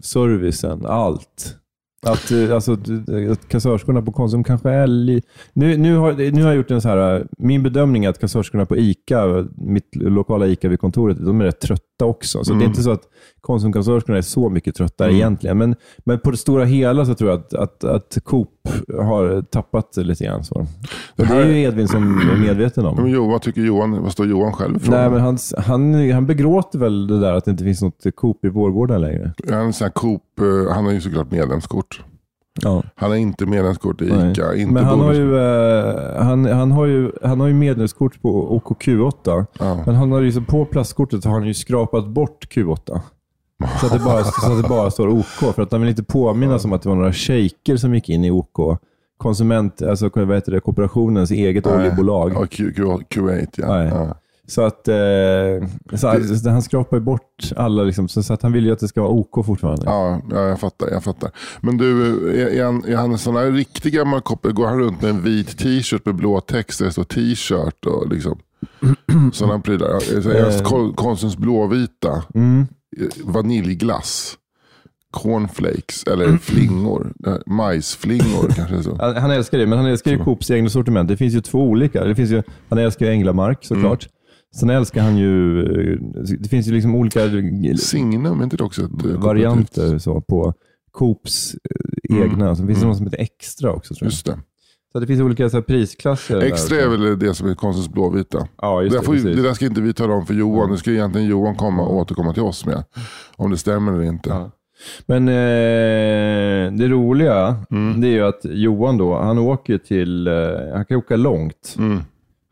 [0.00, 1.56] servicen, allt.
[2.04, 2.72] Att, eh, alltså,
[3.32, 5.22] att kassörskorna på Konsum kanske är li...
[5.52, 8.20] nu, nu, har, nu har jag gjort en så här, eh, min bedömning är att
[8.20, 12.44] kassörskorna på ICA, mitt lokala ICA vid kontoret, de är rätt trötta trötta också.
[12.44, 12.58] Så Mm.
[12.58, 13.02] det är inte så att
[13.40, 15.58] Konsumkassörskorna är så mycket tröttare egentligen.
[15.58, 18.48] Men, men på det stora hela så tror jag att, att, att Coop
[18.88, 20.44] har tappat lite grann.
[20.44, 20.54] Så.
[21.18, 22.96] Och det är ju Edvin som är medveten om.
[22.96, 24.02] Men Johan, vad tycker Johan?
[24.02, 24.90] Vad står Johan själv för?
[24.90, 28.44] Nej, men han, han, han begråter väl det där att det inte finns något Coop
[28.44, 29.32] i Vårgården längre.
[29.50, 31.93] Han, är sån här Coop, eh, han har ju såklart medlemskort.
[32.62, 32.82] Ja.
[32.94, 34.32] Han har inte medlemskort i Nej.
[34.32, 34.54] ICA.
[34.54, 38.60] Inte Men han har, ju, eh, han, han, har ju, han har ju medlemskort på
[38.60, 39.46] OKQ8.
[39.58, 39.82] Ja.
[39.86, 43.00] Men han har ju på plastkortet har han ju skrapat bort Q8.
[43.80, 45.54] Så att det bara, så att det bara står OK.
[45.54, 48.24] För att han vill inte påminna om att det var några shejker som gick in
[48.24, 48.78] i OK.
[49.16, 52.32] Konsument, alltså vad heter det, kooperationens eget oljebolag.
[52.34, 53.76] Ja, Q, Q, Q8 ja.
[53.76, 53.88] Nej.
[53.88, 54.16] ja.
[54.46, 54.94] Så att eh,
[55.90, 58.88] så så han skrapar bort alla, liksom, så, så att han vill ju att det
[58.88, 59.82] ska vara OK fortfarande.
[59.86, 60.88] Ja, ja, jag fattar.
[60.90, 61.30] Jag fattar.
[61.60, 62.02] Men du,
[62.42, 64.52] är, är, han, är han en sån här riktig gammal koppel?
[64.52, 68.08] Går han runt med en vit t-shirt med blå text där det står t-shirt och
[68.08, 68.38] liksom
[69.32, 69.88] sådana prylar?
[69.88, 70.62] Är- Eh.
[70.62, 72.66] Kon- Konsums blåvita, Mm.
[73.00, 74.36] eh, vaniljglass,
[75.10, 76.38] cornflakes eller Mm.
[76.42, 78.82] flingor, eh, majsflingor kanske.
[78.82, 78.96] Så.
[79.00, 81.08] Han, han älskar det, men han älskar ju Coops egna sortiment.
[81.08, 82.04] Det finns ju två olika.
[82.04, 84.08] Det finns ju, han älskar ju Änglamark såklart.
[84.54, 85.60] Sen älskar han ju,
[85.92, 85.98] eh,
[86.38, 87.20] det finns ju liksom olika
[87.76, 90.54] Signum, är inte det också ett eh, varianter så, på
[90.90, 91.54] Coops
[92.10, 92.56] eh, egna.
[92.56, 94.10] Så finns det någon som heter Extra också tror jag.
[94.10, 94.38] Just det.
[94.92, 96.34] Så det finns olika så här, prisklasser.
[96.40, 96.86] där Extra också.
[96.86, 98.48] är väl det som är Konsums blåvita.
[98.62, 99.04] Ja, just det, det.
[99.04, 100.70] får, det där ska inte vi tala om för Johan.
[100.70, 102.84] Det ska egentligen Johan komma och återkomma till oss med.
[103.36, 104.28] Om det stämmer eller inte.
[104.30, 104.50] Ja.
[105.06, 108.00] Men eh, det roliga, Mm.
[108.00, 110.34] det är ju att Johan då, han åker till, eh,
[110.74, 111.74] han kan åka långt.
[111.78, 111.98] Mm.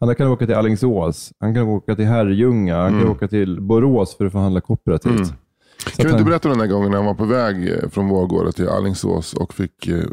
[0.07, 4.17] Han kan åka till Alingsås, han kan åka till Herrljunga, han kan åka till Borås
[4.17, 5.13] för att förhandla kooperativt.
[5.13, 5.27] Mm.
[5.27, 5.37] Kan
[5.97, 8.09] du inte han- berätta om den där gången när han var på väg eh, från
[8.09, 10.05] Vårgårda till Alingsås och fick eh,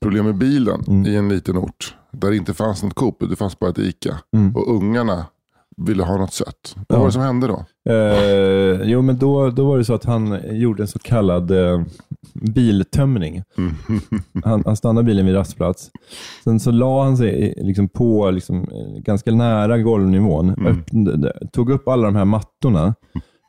[0.00, 1.06] problem med bilen Mm.
[1.06, 1.94] i en liten ort.
[2.12, 4.18] Där det inte fanns något Coop, det fanns bara ett ICA.
[4.36, 4.56] Mm.
[4.56, 5.26] Och ungarna
[5.76, 6.74] ville ha något sött.
[6.76, 6.98] Vad Ja.
[6.98, 7.64] var det som hände då?
[7.92, 11.80] Eh, jo, men då, då var det så att han gjorde en så kallad eh,
[12.54, 13.42] biltömning.
[13.58, 13.74] Mm.
[14.44, 15.90] Han, han stannade bilen vid rastplats.
[16.44, 20.48] Sen så la han sig i- liksom på liksom, eh, ganska nära golvnivån.
[20.50, 20.66] Mm.
[20.66, 22.94] Öppnade, tog upp alla de här mattorna.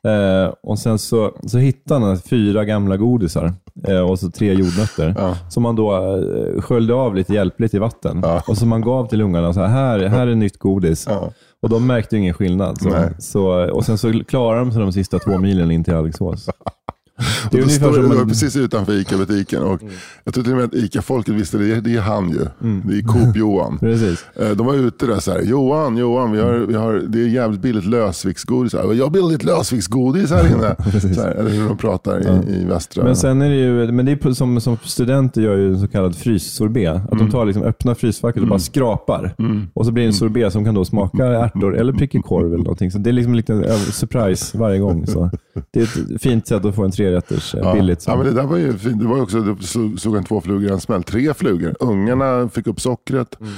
[0.06, 3.52] Eh, och Sen så, så hittade han fyra gamla godisar
[3.88, 5.14] eh, och så tre jordnötter.
[5.18, 5.36] Ja.
[5.50, 8.20] Som han då eh, sköljde av lite hjälpligt i vatten.
[8.22, 8.42] Ja.
[8.48, 9.52] Och som han gav till ungarna.
[9.52, 11.06] Så här, här, här är nytt godis.
[11.10, 11.30] Ja.
[11.64, 12.80] Och de märkte ju ingen skillnad.
[12.80, 16.48] Så, så, och sen så klarar de sig de sista två milen in till Alingsås.
[17.50, 19.62] Det är Och då ungefär stod, som man, precis utanför ICA-butiken.
[19.62, 19.94] Och Mm.
[20.24, 21.80] Jag tror till och med att ICA-folket visste det.
[21.80, 22.38] Det är han ju.
[22.84, 23.78] Det är Coop-Johan.
[24.36, 25.42] Eh, De var ute där så här.
[25.42, 28.72] Johan, Johan, vi har, vi har, det är jävligt billigt lösviktsgodis.
[28.72, 31.00] här." Jag har billigt lösviktsgodis här inne.
[31.14, 33.04] så här, eller hur de pratar i, i västra.
[33.04, 35.88] Men sen är det ju, men det är som, som studenter gör ju en så
[35.88, 36.94] kallad fryssorbet.
[36.96, 37.26] Att Mm.
[37.26, 39.34] de tar liksom öppna frysfacket och bara skrapar.
[39.74, 42.64] Och så blir det en sorbet som kan då smaka ärtor eller prickig korv eller
[42.64, 42.90] någonting.
[42.90, 45.06] Så det är liksom en liten eh, surprise varje gång.
[45.06, 45.30] Så
[45.72, 48.02] det är ett fint sätt att få en trerätters eh, billigt.
[48.02, 48.10] Så.
[48.10, 49.00] Ja, men det där var ju fint.
[49.00, 49.62] Det var ju också, det
[49.98, 51.02] slog, en två flugor i en smäll.
[51.02, 51.74] Tre flugor.
[51.80, 53.40] Ungarna fick upp sockret.
[53.40, 53.52] Mm.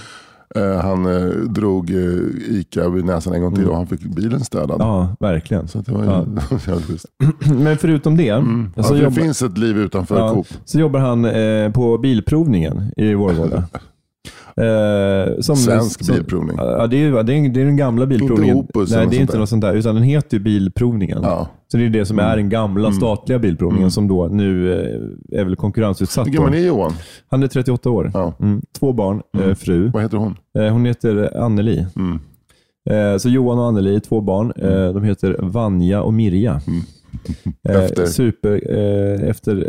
[0.54, 4.40] Eh, han eh, drog eh, Ica vid näsan en gång till och han fick bilen
[4.40, 4.80] städad.
[4.80, 4.86] Mm.
[4.86, 5.68] Ja, verkligen.
[5.68, 6.24] Så det var ju Ja.
[7.54, 8.42] Men förutom det, Ja,
[8.76, 10.46] så, för det jobbar, finns ett liv utanför ja, Coop.
[10.64, 13.64] så jobbar han eh, på Bilprovningen i Vårgårda.
[14.60, 16.56] Eh, som, Svensk som, bilprovning.
[16.58, 18.56] Ja, det är, det, är, det är den gamla bilprovningen.
[18.56, 19.74] Opus Nej, det är inte något sånt där.
[19.74, 21.18] Utan den heter ju Bilprovningen.
[21.22, 21.34] Ja.
[21.34, 21.46] Mm.
[21.68, 25.44] Så det är det som är den gamla statliga bilprovningen som då nu eh, är
[25.44, 26.26] väl konkurrensutsatt.
[26.26, 26.92] Hur gammal är Johan?
[27.28, 28.10] Han är 38 år.
[28.14, 28.32] Ja.
[28.40, 28.62] Mm.
[28.78, 29.90] Två barn, eh, fru.
[29.90, 30.36] Vad heter hon?
[30.54, 31.86] Hon heter Anneli.
[31.96, 32.20] Mm.
[33.18, 34.52] Så Johan och Anneli, två barn.
[34.94, 36.60] De heter Vanja och Mirja.
[36.66, 36.82] Mm.
[37.84, 38.06] Efter?
[38.06, 38.70] Super,
[39.24, 39.68] efter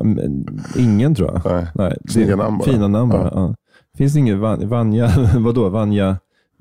[0.00, 0.46] mm,
[0.78, 1.52] ingen tror jag.
[1.52, 1.66] Nej.
[1.74, 2.72] Nej, Snygga namn bara.
[2.72, 3.22] Fina namn bara.
[3.22, 3.30] Ja.
[3.34, 3.54] Ja.
[3.98, 6.16] Finns det inget Van- Vanja, vadå, Vanja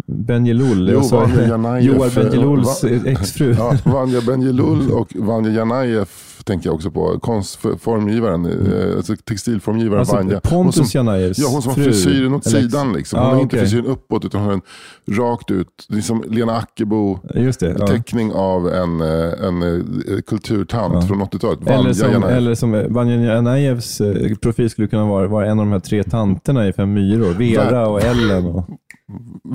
[0.08, 0.90] Benjelul?
[0.90, 1.96] Jo, Vanja Janajev.
[1.96, 3.52] Joar Benjeluls Va- exfru.
[3.54, 6.10] Ja, Vanja Benjelul och Vanja Janajev
[6.46, 7.20] tänker jag också på.
[7.20, 10.34] Konstformgivaren, eh, alltså textilformgivaren Alltså, Vanja.
[10.44, 12.94] Hon Pontus som- Janajevs Ja, hon som har frisyren åt Eller- sidan.
[12.94, 13.20] Liksom.
[13.20, 13.60] Hon Ja, har inte okej.
[13.68, 14.62] frisyren uppåt utan hon har
[15.08, 15.68] den rakt ut.
[15.90, 17.20] Det är som Lena Ackebo.
[17.36, 17.76] Just det.
[17.80, 18.34] Ja.
[18.34, 21.02] Av en, eh, en eh, kulturtant Ja.
[21.02, 21.60] från 80-talet.
[21.62, 22.38] Vanja Eller som, Janajev.
[22.38, 24.02] eller som Vanja Janajevs
[24.42, 27.34] profil skulle kunna vara, vara en av de här tre tanterna i Fem myror.
[27.34, 28.46] Vera och Ellen.
[28.46, 28.66] Och,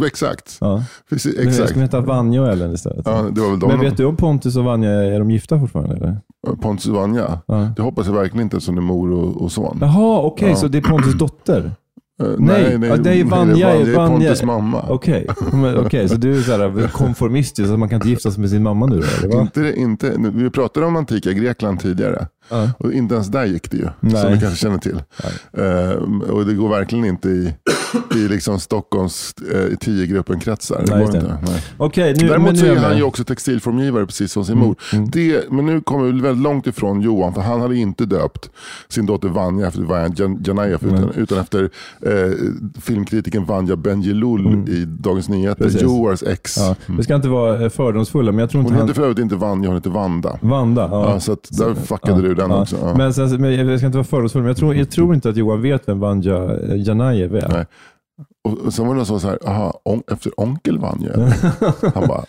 [0.06, 0.56] Exakt.
[0.60, 0.82] ja.
[1.10, 1.68] Precis, Men exakt.
[1.68, 3.02] skulle heta Vanja och Ellen istället.
[3.04, 3.66] Ja, det var väl de.
[3.68, 5.96] Men vet du om Pontus och Vanja, är de gifta fortfarande?
[5.96, 6.16] Eller?
[6.60, 7.40] Pontus och Vanja.
[7.46, 7.72] Ja.
[7.76, 9.78] Det hoppas jag verkligen inte som det är mor och, och son.
[9.80, 10.56] Jaha, okej, Ja.
[10.56, 11.72] så det är Pontus dotter?
[12.22, 14.84] Eh, Nej, det är ju Vanja- är Pontus mamma.
[14.88, 18.40] Okej, Men okej, så du är så här konformistisk, så man kan inte gifta sig
[18.40, 19.26] med sin mamma nu då?
[19.26, 19.40] Eller?
[19.40, 22.26] Inte, inte, vi pratade om antika Grekland tidigare.
[22.78, 24.22] Och inte ens där gick det ju, Nej.
[24.22, 25.02] som du kanske känner till.
[25.52, 27.54] Eh, och det går verkligen inte i,
[28.14, 30.82] i liksom Stockholms eh, 10-gruppen-kretsar.
[30.86, 31.18] Det Nej, går det.
[31.18, 31.38] inte.
[31.42, 31.62] Nej.
[31.76, 34.76] Okej, nu, Däremot så är han ju också textilformgivare precis som sin Mm, mor.
[35.12, 38.50] Det, men nu kommer vi väldigt långt ifrån Johan, för han hade inte döpt
[38.88, 41.70] sin dotter Vanja efter Vanja Jan- Janajev, utan, utan efter
[42.06, 42.32] eh,
[42.80, 45.72] filmkritiken Vanja Bendjelloul i Dagens Nyheter, Mm.
[45.72, 45.82] Precis.
[45.82, 46.56] Johars ex.
[46.58, 48.88] Ja, vi ska inte vara eh, fördomsfulla, men jag tror inte Hon han...
[48.88, 50.38] heter för övrigt inte Vanja, hon heter Vanda.
[50.42, 50.88] Vanda.
[50.90, 51.10] Ja.
[51.12, 52.76] Ja, så att där fuckade du den också.
[52.82, 52.94] Ja.
[52.96, 55.36] Men, sen, men jag ska inte vara fördomsfull, men jag tror, jag tror inte att
[55.36, 57.48] Johan vet vem Vanja eh, Janajev är.
[57.48, 57.66] Nej.
[58.44, 61.12] Och, och sen var det någon som sa aha, on, efter onkel Vanja.
[61.12, 61.34] eller?"
[61.94, 62.24] Han bara,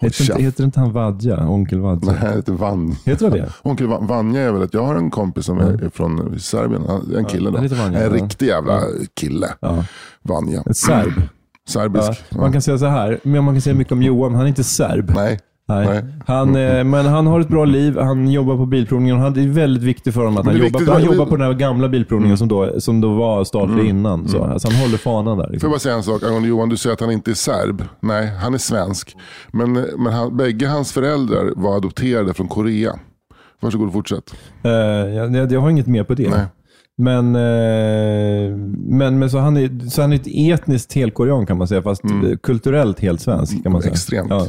[0.00, 1.48] Heter, inte, heter inte han Vadja?
[1.48, 2.12] Onkel Vadja?
[2.22, 2.96] Nej, heter Vanja.
[3.04, 3.52] Heter det?
[3.62, 6.82] Onkel Va- Vanja är väl ett, jag har en kompis som är, är från Serbien,
[7.16, 7.56] en kille då.
[7.56, 8.22] Vanja, en ja.
[8.24, 8.80] riktig jävla
[9.14, 9.48] kille.
[9.60, 9.84] Ja.
[10.22, 10.62] Vanja.
[10.66, 11.12] En serb.
[11.68, 12.08] Serbisk.
[12.08, 12.14] Ja.
[12.28, 12.38] Ja.
[12.40, 14.64] Man kan säga så här, men man kan säga mycket om Johan, han är inte
[14.64, 15.12] serb.
[15.14, 15.40] Nej.
[15.68, 15.86] Nej.
[15.86, 16.04] Nej.
[16.26, 19.42] Han, eh, men han har ett bra liv, han jobbar på bilprovningen och han- det
[19.42, 22.38] är väldigt viktigt för honom att han jobbar, han jobbar på den här gamla bilprovningen
[22.38, 24.28] som, då, som då var statlig innan.
[24.28, 24.44] Så.
[24.44, 25.44] Alltså han håller fanan där.
[25.44, 25.66] Får Liksom.
[25.68, 27.82] jag bara säga en sak angående Johan, du säger att han inte är serb.
[28.00, 29.16] Nej, han är svensk.
[29.52, 32.92] Men, men han, bägge hans föräldrar var adopterade från Korea.
[33.62, 34.34] Varsågod och fortsätt.
[34.64, 36.30] Eh, jag, jag, har inget mer på det.
[36.30, 36.44] Nej.
[36.98, 40.26] Men, eh, men, men så, han är, så han är ett
[40.60, 42.10] etniskt helkorean kan man säga, fast eh,
[42.42, 43.62] kulturellt helt svensk.
[43.62, 43.90] Kan man säga.
[43.90, 43.94] Mm.
[43.94, 44.30] Extremt.
[44.30, 44.46] Ja.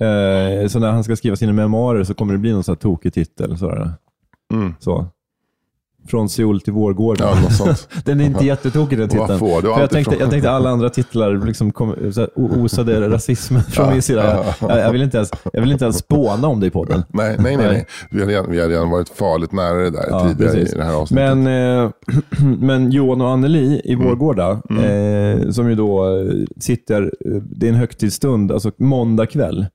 [0.00, 2.80] Eh, så när han ska skriva sina memoarer så kommer det bli någon sån här
[2.80, 3.58] tokig titel.
[3.58, 3.92] Sådär.
[4.54, 4.74] Mm.
[4.78, 5.06] Så.
[6.06, 7.28] Från Seoul till Vårgården.
[7.28, 7.88] Ja, något sånt.
[8.04, 9.38] Den är inte jättetokig den titeln.
[9.38, 13.08] Får du För jag, tänkte, jag tänkte alla andra titlar liksom kom, så här, osade
[13.14, 14.44] rasism från min sida.
[14.60, 17.02] Jag, jag, jag, vill inte ens, jag vill inte ens spåna om det i podden.
[17.08, 17.66] Nej, nej, nej.
[17.66, 17.86] nej.
[18.10, 20.74] Vi, har redan, vi har redan varit farligt nära det där Ja, tidigare precis.
[20.74, 21.36] i det här avsnittet.
[21.36, 21.90] Men, eh,
[22.58, 27.70] men Johan och Anneli i Vårgårda, eh, som ju då eh, sitter, eh, det är
[27.70, 29.66] en högtidsstund, alltså måndag kväll.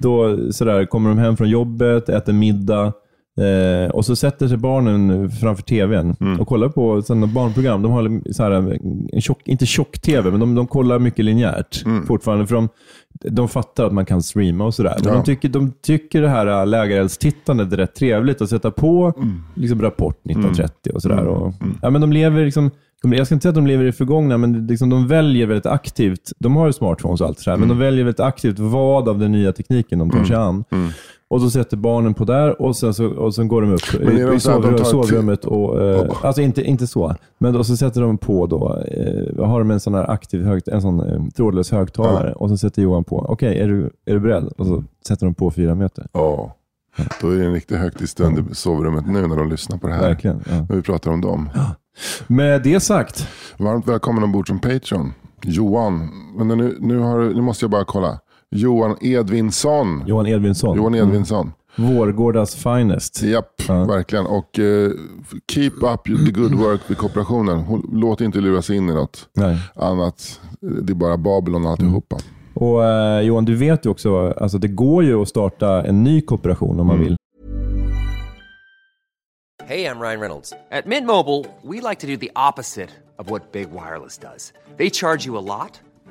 [0.00, 2.92] Då sådär, kommer de hem från jobbet, äter middag
[3.40, 7.82] eh, och så sätter sig barnen framför tvn och kollar på sådana barnprogram.
[7.82, 8.50] De har så här,
[9.12, 12.46] en tjock, inte tjock-tv, men de, de kollar mycket linjärt fortfarande.
[12.46, 12.68] För de,
[13.30, 14.94] de fattar att man kan streama och sådär.
[15.04, 15.14] Men Ja.
[15.18, 19.12] de, tycker, de tycker det här äh, lägereldstittandet är rätt trevligt att sätta på
[19.54, 21.26] liksom Rapport 1930 och sådär.
[21.26, 22.70] Och, ja, men de lever liksom,
[23.02, 25.46] de, jag ska inte säga att de lever i det förgångna, men liksom, de väljer
[25.46, 26.32] väldigt aktivt.
[26.38, 29.32] De har ju smartphones och allt sådär, men de väljer väldigt aktivt vad av den
[29.32, 30.64] nya tekniken de tar sig an.
[31.34, 33.94] Och så sätter barnen på där och sen, så, och sen går de upp
[34.34, 35.44] i så att de sovrum, tar ett- sovrummet.
[35.44, 39.58] Och, eh, Alltså inte, inte så, men då så sätter de på då, eh, har
[39.58, 43.04] de en sån här aktiv högt, en sån eh, trådlös högtalare och så sätter Johan
[43.04, 43.18] på.
[43.28, 44.44] Okej, är, du, är du beredd?
[44.58, 46.06] Och så sätter de på fyra meter.
[46.12, 46.54] Ja,
[47.20, 50.02] då är det en riktig högtidsstund i sovrummet nu när de lyssnar på det här.
[50.02, 50.40] Verkligen.
[50.50, 50.66] Ja.
[50.68, 51.48] När vi pratar om dem.
[52.26, 55.12] Med det sagt, Varmt välkommen ombord som Patreon.
[55.46, 58.18] Johan, men nu, nu, har, nu måste jag bara kolla.
[58.56, 60.04] Johan Edvinsson.
[60.06, 60.76] Johan Edvinsson.
[60.76, 61.52] Johan Edvinsson.
[61.76, 63.22] Vårgårdas finest.
[63.22, 64.26] Japp, verkligen.
[64.26, 64.90] Och eh,
[65.52, 67.82] keep up the good work vid kooperationen.
[67.92, 69.58] Låt inte lura sig in i något Nej.
[69.74, 70.40] annat.
[70.60, 72.16] Det är bara Babylon alltihopa.
[72.54, 76.20] Och eh, Johan, du vet ju också, alltså det går ju att starta en ny
[76.20, 77.16] kooperation om man vill.
[79.66, 80.52] Hey, I'm Ryan Reynolds.
[80.70, 84.52] At Mint Mobile, we like to do the opposite of what Big Wireless does.
[84.76, 85.80] They charge you a lot,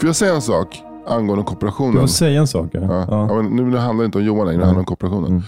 [0.00, 1.94] Får jag säga en sak angående kooperationen?
[1.94, 2.70] Du får säga en sak.
[2.72, 2.80] Ja.
[2.80, 3.06] Ja.
[3.28, 3.42] Ja.
[3.42, 5.42] Men nu handlar det inte om Johan längre, det handlar om kooperationen.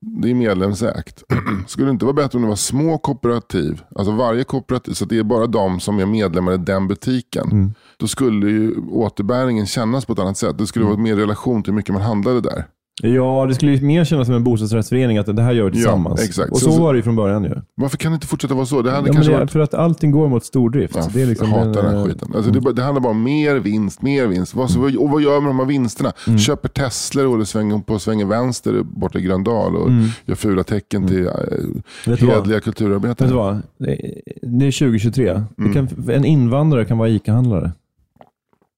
[0.00, 1.22] Det är medlemsägt.
[1.66, 3.82] Skulle det inte vara bättre om det var små kooperativ?
[3.96, 7.74] Alltså varje kooperativ, så att det är bara de som är medlemmar i den butiken.
[7.96, 10.58] Då skulle ju återbäringen kännas på ett annat sätt.
[10.58, 12.64] Det skulle vara mer relation till hur mycket man handlade där.
[13.02, 16.24] Ja, det skulle ju mer kännas som en bostadsrättsförening, att det här gör vi tillsammans.
[16.24, 16.52] exakt.
[16.52, 17.54] Och Så- så, var det ju från början ju.
[17.74, 18.82] Varför kan det inte fortsätta vara så?
[18.82, 19.50] Det hade Ja, kanske det, varit...
[19.50, 20.94] för att allting går mot stordrift.
[20.96, 22.28] Ja, det är liksom jag hatar den eh, här skiten.
[22.36, 24.54] Alltså det, bara- det handlar bara om mer vinst, mer vinst.
[24.54, 26.12] Vad, så, och vad gör man med de här vinsterna?
[26.26, 26.38] Mm.
[26.38, 29.90] Köper Tesla och det svänger på svänger vänster borta i Gröndal och
[30.26, 31.82] gör fula tecken till eh, Mm.
[32.06, 32.18] Vad?
[32.18, 33.26] hedliga kulturarbetare.
[33.28, 33.62] Vet du vad?
[33.78, 35.42] Det är- det är 2023.
[35.58, 35.72] Mm.
[35.74, 37.72] Kan, en invandrare kan vara ICA-handlare.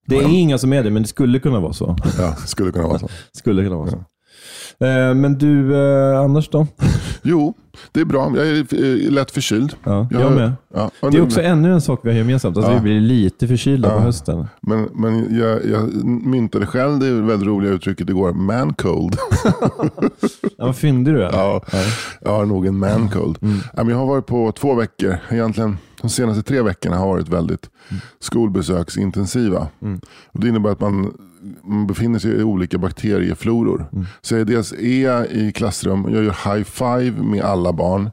[0.06, 1.96] Det är inga som är det, men det skulle kunna vara så.
[2.18, 3.08] Ja, skulle kunna vara så.
[3.32, 3.96] Skulle kunna vara så.
[4.84, 6.66] Eh, Men du, eh, Anders då?
[7.22, 7.54] Jo,
[7.92, 8.32] det är bra.
[8.36, 9.74] Jag är eh, lätt förkyld.
[9.84, 10.52] Ja, Jag med.
[10.74, 12.56] Ja, Det är också ännu en sak vi har gemensamt.
[12.56, 12.76] Alltså Ja.
[12.78, 14.00] Vi blir lite förkylda på Ja.
[14.00, 14.46] hösten.
[14.62, 19.16] Men, men jag, jag myntade själv det väldigt roliga uttrycket igår, man cold.
[20.58, 21.30] Ja, vad fyndig du är.
[21.32, 21.62] Ja,
[22.20, 23.38] jag har nog en man cold.
[23.42, 23.56] Mm.
[23.76, 25.16] Ja, men Jag har varit på två veckor.
[25.30, 28.00] Egentligen de senaste tre veckorna har varit väldigt Mm.
[28.20, 29.68] skolbesöksintensiva.
[30.26, 31.14] Och det innebär att man,
[31.62, 33.88] man befinner sig i olika bakteriefloror.
[33.92, 34.06] Mm.
[34.20, 38.10] Så jag är dels är jag i klassrum, jag gör high five med alla barn.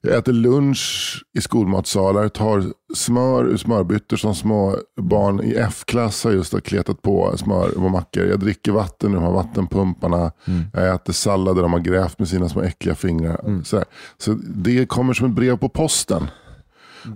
[0.00, 6.32] Jag äter lunch i skolmatsalar, tar smör ur smörbyttor som små barn i F-klass har
[6.32, 8.24] just har kletat på smör och mackor.
[8.24, 10.32] Jag dricker vatten ur de här vattenpumparna.
[10.72, 13.62] Jag äter sallad där de har grävt med sina små äckliga fingrar.
[13.64, 13.84] Så, här.
[14.18, 16.26] så det kommer som ett brev på posten.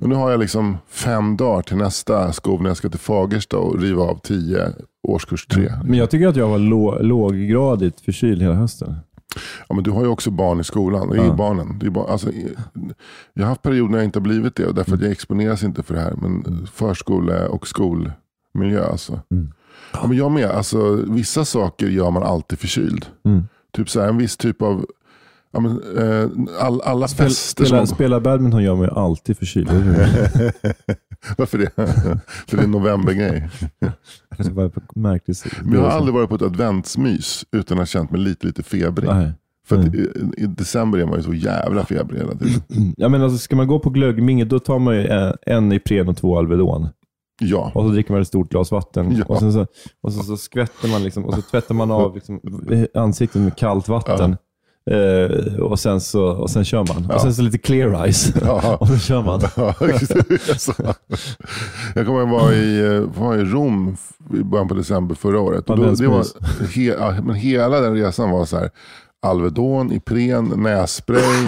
[0.01, 3.57] Och nu har jag liksom fem dagar till nästa skov när jag ska till Fagersta
[3.57, 4.69] och riva av tio
[5.03, 5.73] årskurs tre.
[5.85, 8.97] Men jag tycker att jag var lå, låggradigt förkyld hela hösten.
[9.69, 11.09] Ja, men du har ju också barn i skolan.
[11.09, 11.35] Det är ju Ja.
[11.35, 11.79] barnen.
[11.79, 12.31] Det är bara, alltså,
[13.35, 14.73] jag har haft perioder när jag inte har blivit det.
[14.73, 14.95] Därför Mm.
[14.99, 16.15] att jag exponeras inte för det här.
[16.23, 19.21] Men förskole och skolmiljö alltså.
[19.31, 19.53] Mm.
[19.93, 20.51] Ja, men jag med.
[20.51, 23.07] Alltså, vissa saker gör man alltid förkyld.
[23.25, 23.43] Mm.
[23.73, 24.87] Typ så här, en viss typ av...
[25.53, 26.31] Ja, men, eh,
[26.61, 27.95] all, alla Spel, fester spela, som...
[27.97, 29.71] spela badminton gör mig alltid förkyld.
[31.37, 31.71] Varför det?
[32.47, 33.49] för det är en novembergrej.
[35.73, 39.09] Jag har aldrig varit på ett adventsmys utan att ha känt mig lite, lite febrig.
[39.11, 39.33] Nej.
[39.67, 39.95] För Mm.
[39.95, 42.63] i, i december är man ju så jävla febrig hela tiden.
[42.97, 46.09] Ja, men alltså, ska man gå på glöggminget, då tar man ju en, en Ipren
[46.09, 46.89] och två Alvedon.
[47.41, 47.73] Ja.
[47.75, 49.17] Och så dricker man ett stort glas vatten.
[49.17, 49.25] Ja.
[49.29, 49.67] Och sen så,
[50.01, 52.41] och så, så skvätter man liksom, och så tvättar man av liksom,
[52.95, 54.37] ansiktet med kallt vatten.
[54.91, 57.11] Eh, och, sen så, och sen kör man.
[57.11, 58.33] Och sen så lite clear ice.
[58.45, 58.77] Ja.
[58.81, 59.41] och så kör man.
[59.57, 59.75] Ja,
[61.95, 63.97] jag kommer ihåg vara i, eh, var i Rom
[64.35, 65.71] i början på december förra året.
[65.71, 66.25] Och då, det var,
[66.75, 68.71] he, ja, men hela den resan var så här.
[69.23, 71.47] Alvedon, Ipren, nässpray.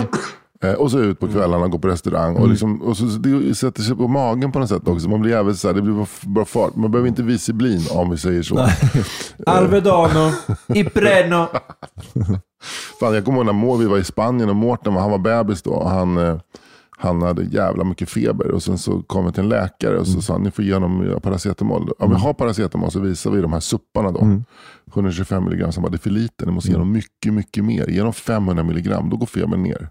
[0.65, 2.37] Eh, Och så ut på kvällarna och gå på restaurang.
[2.37, 5.09] Och, liksom, och så, det sätter sig på magen på något sätt också.
[5.09, 6.77] Man blir jävligt så här, det blir bara, bara fart.
[6.77, 8.67] Man behöver inte Visiblin om vi säger så.
[9.47, 10.31] Alvedano,
[10.75, 11.47] Ipreno.
[13.01, 15.63] Fan, jag kommer ihåg när Må- vi var i Spanien och Mårten han var bebis
[15.63, 15.71] då.
[15.71, 16.37] Och han, eh,
[16.99, 18.51] han hade jävla mycket feber.
[18.51, 20.75] Och sen så kom vi till en läkare och så sa han, ni får ge
[20.75, 21.91] honom eh, paracetamol.
[21.99, 24.19] Om vi har paracetamol så visar vi de här supparna då.
[24.93, 25.73] 125 milligram.
[25.73, 26.47] Så han bara, det är för lite.
[26.47, 27.87] Ni måste ge dem mycket, mycket mer.
[27.91, 29.89] Ge dem 500 milligram, då går febern ner.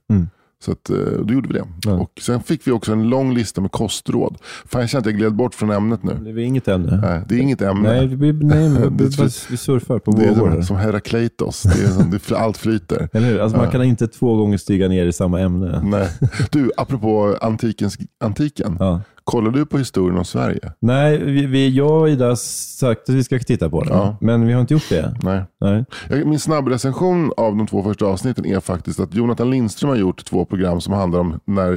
[0.65, 0.95] Så att, eh,
[1.25, 1.89] då gjorde vi det.
[1.91, 4.37] Och sen fick vi också en lång lista med kostråd.
[4.65, 6.13] Fan, jag känner att jag gled bort från ämnet nu.
[6.23, 6.97] Det är inget ämne.
[7.01, 7.89] Nej, det är inget ämne.
[7.93, 10.39] Nej, vi, nej vi, Det är- vi surfar på det är vågor.
[10.41, 10.61] som, här.
[10.61, 11.63] som Herakleitos.
[11.63, 13.09] Det är som, det, allt flyter.
[13.13, 13.39] Eller hur?
[13.39, 15.81] Alltså, Man kan inte två gånger stiga ner i samma ämne.
[15.83, 16.07] Nej.
[16.51, 18.77] Du, apropå antikens, antiken.
[18.79, 19.01] Ja.
[19.29, 20.71] Kollar du på historien om Sverige?
[20.79, 23.97] Nej, vi, vi, jag och Ida har sagt att vi ska titta på den.
[23.97, 24.17] Ja.
[24.21, 25.17] Men vi har inte gjort det.
[25.23, 25.43] Nej.
[25.61, 25.85] Nej.
[26.25, 30.45] Min snabbrecension av de två första avsnitten är faktiskt att Jonathan Lindström har gjort två
[30.45, 31.71] program som handlar om när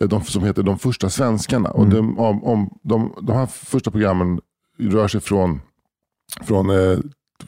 [0.00, 1.70] eh, de som heter De första svenskarna.
[1.70, 4.40] Och de, om, om, de, de här första programmen
[4.78, 5.60] rör sig från,
[6.42, 6.98] från eh,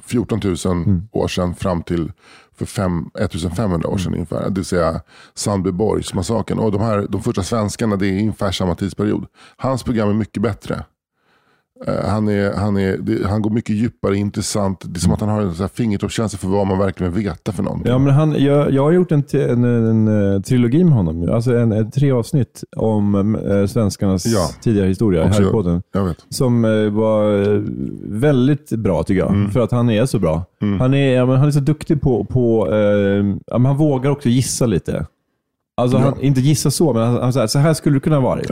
[0.02, 2.12] 14 000 år sedan fram till
[2.56, 4.48] för fem, 1500 år sedan ungefär.
[4.48, 5.00] Det vill säga
[5.34, 6.58] Sandbyborgsmassakern.
[6.58, 9.26] Och de, här, de första svenskarna det är ungefär samma tidsperiod.
[9.56, 10.84] Hans program är mycket bättre.
[11.86, 14.80] Eh, Han, är, han, är, han går mycket djupare, intressant.
[14.84, 17.52] Det är som att han har en här fingertoppskänsla för vad man verkligen vill veta
[17.52, 17.92] för någonting.
[17.92, 21.28] Ja, men han, jag, jag har gjort en, en, en, en trilogi med honom.
[21.30, 24.48] Alltså en, en, tre avsnitt om äh, svenskarnas Ja.
[24.60, 25.82] tidigare historia, Också- Harry-podden.
[25.92, 26.16] Jag vet.
[26.28, 27.60] Som eh, var eh,
[28.02, 29.30] väldigt bra tycker jag.
[29.30, 29.50] Mm.
[29.50, 30.44] För att han är så bra.
[30.78, 34.66] Han, är, ja, han är så duktig på, på eh, ja, han vågar också gissa
[34.66, 35.06] lite.
[35.76, 38.16] Alltså, han, inte gissa så, men han, han, så, här, så här skulle det kunna
[38.16, 38.50] ha varit.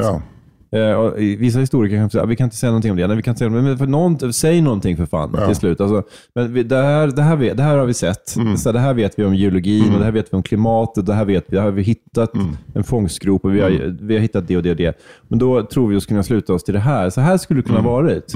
[0.73, 3.07] Eh, vissa historiker kan säga, vi kan inte säga någonting om det.
[3.07, 5.47] Nej, vi kan inte säga, men för någon, säg någonting för fan Ja.
[5.47, 5.81] till slut.
[5.81, 6.03] Alltså,
[6.35, 8.37] men vi, det, här, det, här det här har vi sett.
[8.37, 8.57] Mm.
[8.57, 11.15] Så det här vet vi om geologin, och det här vet vi om klimatet, det
[11.15, 12.47] här, vet vi, det här har vi hittat Mm.
[12.75, 14.99] en fångstgrop och vi har, vi har hittat det och det och det.
[15.29, 17.11] Men då tror vi oss kunna sluta oss till det här.
[17.11, 18.35] Så här skulle det kunna ha varit.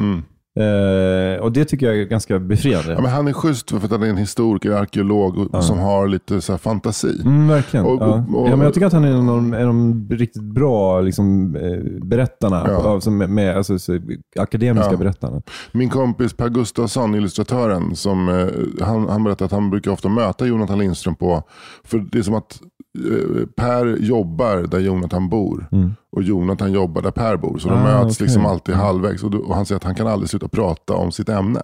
[0.57, 1.35] Mm.
[1.35, 2.93] Eh, och det tycker jag är ganska befriande.
[2.93, 6.09] Ja, men han är schysst för att han är en historiker, arkeolog och- som har
[6.09, 7.21] lite så fantasi.
[7.25, 7.87] Mm, verkligen.
[7.87, 8.25] Och- ja.
[8.35, 10.43] och- ja, men jag tycker att han är en av de, en av de riktigt
[10.43, 12.67] bra liksom, eh, berättarna.
[12.69, 12.77] Ja.
[12.77, 13.99] Av, med, med, alltså, så,
[14.39, 14.97] akademiska Ja.
[14.97, 15.43] berättarna.
[15.73, 20.47] Min kompis Per Gustafsson, illustratören, som, eh, han, han berättade att han brukar ofta möta
[20.47, 21.43] Jonathan Lindström på,
[21.85, 22.61] för det är som att
[23.57, 25.69] Per jobbar där Jonathan bor
[26.17, 27.59] och Jonathan jobbar där Per bor.
[27.59, 27.87] Så de Mm.
[27.95, 28.25] Ah, möts okej.
[28.27, 31.13] liksom alltid halvvägs och, då, och han säger att han kan aldrig sluta prata om
[31.13, 31.61] sitt ämne.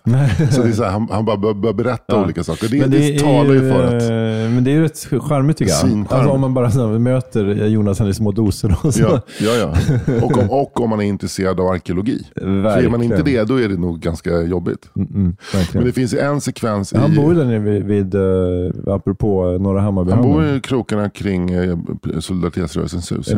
[0.51, 2.25] så det är så här, han, han bara bör, bör berätta Ja.
[2.25, 2.69] olika saker.
[2.69, 4.09] Det, Men det, är talar ju för att eh,
[4.55, 6.07] Men det är ju rätt charmigt tycker jag.
[6.09, 8.77] Alltså, om man bara så här, möter Jonathan i små doser.
[8.83, 9.01] Och så.
[9.03, 9.75] Ja, ja, ja.
[10.23, 12.27] Och, om, och om man är intresserad av arkeologi.
[12.35, 13.03] För är man Verkligen.
[13.03, 14.89] inte det, då är det nog ganska jobbigt.
[14.97, 15.67] Mm, verkligen.
[15.75, 16.97] Men det finns ju en sekvens i...
[16.97, 20.11] Han bor ju där nere vid, vid uh, apropå Norra Hammarby.
[20.13, 21.79] han bor i krokarna kring eh,
[22.21, 23.29] Solidaritetsrörelsens hus.
[23.31, 23.37] Ja.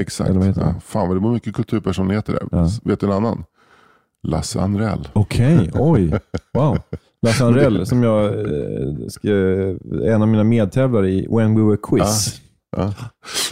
[0.00, 0.30] Exakt.
[0.30, 0.74] Eller vad heter Ja.
[0.80, 2.42] Fan vad det bor mycket kulturpersonligheter där.
[2.52, 2.68] Ja.
[2.84, 3.44] Vet du en annan?
[4.22, 5.08] Lasse Anrell.
[5.12, 6.20] Okej, oj.
[6.54, 6.78] Wow.
[7.22, 11.76] Lasse Anrell, som jag eh, ska, är en av mina medtävlare i When We Were
[11.82, 12.40] Quiz.
[12.76, 12.94] Ja.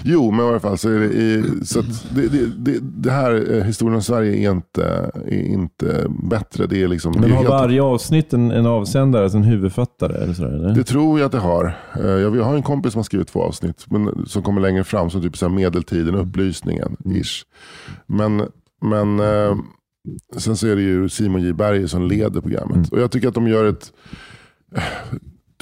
[0.02, 1.82] Jo, men i alla fall så är det i, så
[2.14, 6.66] det, det, det, det här eh, historien om Sverige är inte, är inte bättre.
[6.66, 7.14] Det är liksom...
[7.20, 10.16] Men har varje avsnitt en, en avsändare, alltså en huvudfattare?
[10.22, 10.74] Eller sådär, eller?
[10.74, 11.78] Det tror jag att det har.
[11.96, 15.10] Eh, Jag har en kompis som har skrivit två avsnitt men, som kommer längre fram.
[15.10, 16.96] Som typ så här medeltiden, upplysningen.
[17.04, 17.42] Ish.
[18.06, 18.42] Men,
[18.82, 19.56] men eh,
[20.36, 22.88] sen så är det ju Simon J Berger som leder programmet.
[22.92, 23.92] Och jag tycker att de gör ett...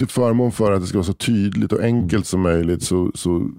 [0.01, 3.51] Till förmån för att det ska vara så tydligt och enkelt som möjligt så, så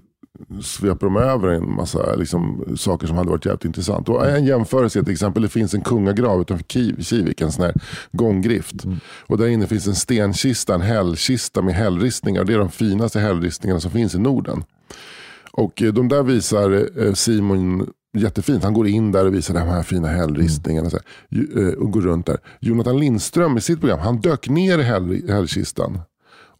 [0.62, 4.08] sveper de över en massa liksom, saker som hade varit jävligt intressant.
[4.08, 7.64] Och en jämförelse är till exempel, det finns en kungagrav utanför Ki- Kivik, en sån
[7.64, 7.74] här
[8.12, 8.74] gånggrift.
[9.26, 12.44] Och där inne finns en stenkista, en hällkista med hällristningar.
[12.44, 14.64] Det är de finaste hällristningarna som finns i Norden.
[15.52, 17.86] Och eh, de där visar eh, Simon
[18.18, 18.64] jättefint.
[18.64, 22.00] Han går in där och visar de här fina hällristningarna här, Ju- eh, och går
[22.00, 22.38] runt där.
[22.60, 25.98] Jonathan Lindström i sitt program, han dök ner i häll, hällkistan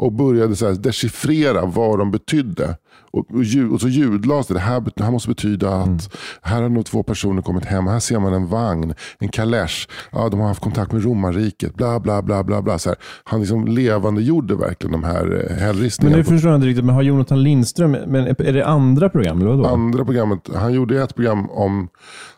[0.02, 2.76] och började så här dechiffrera vad de betydde.
[3.10, 4.54] Och, och, ljud, och så ljudlades det.
[4.54, 7.86] Det här, det här måste betyda att här har nog två personer kommit hem.
[7.86, 9.88] Här ser man en vagn, en kalesch.
[10.12, 11.74] Ja, de har haft kontakt med romarriket.
[11.74, 12.78] Bla, bla, bla, bla, bla.
[12.78, 12.98] Så här.
[13.24, 16.16] Han liksom levande gjorde verkligen de här eh, Men hällristningarna.
[16.16, 19.40] nu på- förstår jag inte riktigt, men har Jonathan Lindström, men är det andra program
[19.40, 19.66] eller vadå?
[19.66, 21.88] andra programmet, han gjorde ett program om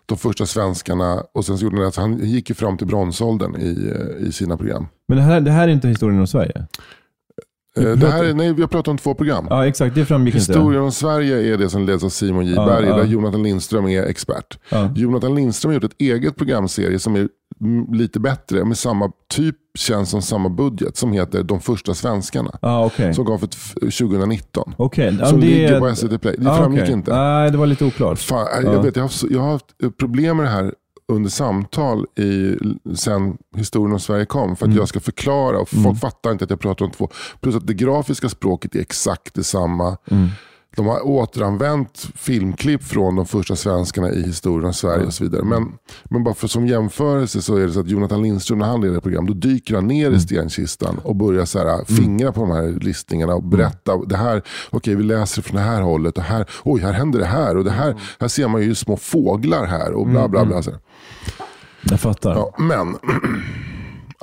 [0.06, 3.56] de första svenskarna och sen så gjorde han ett, han gick ju fram till bronsåldern
[3.56, 4.86] i, eh, i sina program.
[5.08, 6.66] Men det här, det här är inte historien om Sverige?
[7.78, 9.46] Eh, Det här, är- nej, vi har pratat om två program.
[9.50, 9.94] Ja, exakt.
[9.94, 12.96] Det framgick Historien om Sverige är det som leds av Simon J Ja, Berg, ja.
[12.96, 14.58] där Jonathan Lindström är expert.
[14.68, 14.90] Ja.
[14.96, 17.28] Jonathan Lindström har gjort ett eget programserie som är
[17.92, 22.58] lite bättre, med samma typ, känns som samma budget, som heter De första svenskarna.
[22.62, 23.14] Ah, okej.
[23.14, 24.74] Som kom för t- 2019.
[24.76, 25.16] Okej.
[25.20, 26.34] Ja, Som det- ligger på SVT Play.
[26.38, 26.92] Det Ah, framgick okej.
[26.94, 27.16] inte.
[27.16, 28.18] Nej, det var lite oklart.
[28.18, 28.72] Fan, Ja.
[28.72, 29.66] jag, vet, jag, har, jag har haft
[29.98, 30.72] problem med det här
[31.12, 32.56] under samtal i,
[32.96, 34.56] sen historien om Sverige kom.
[34.56, 34.78] För att Mm.
[34.78, 37.08] jag ska förklara och folk fattar inte att jag pratar om två.
[37.40, 39.96] Plus att det grafiska språket är exakt detsamma.
[40.10, 40.28] Mm.
[40.76, 45.44] De har återanvänt filmklipp från de första svenskarna i historien om Sverige och så vidare.
[45.44, 45.72] Men,
[46.04, 49.00] men bara för som jämförelse så är det så att Jonathan Lindström när han leder
[49.00, 52.80] program, då dyker han ner i stenkistan och börjar så här, fingra på de här
[52.80, 53.96] listningarna och berätta.
[53.96, 57.26] Det här, okej vi läser från det här hållet och här, oj här händer det
[57.26, 60.62] här och det här, här ser man ju små fåglar här och bla bla bla.
[60.62, 60.70] Så.
[61.90, 62.34] Jag fattar.
[62.34, 62.96] Ja, men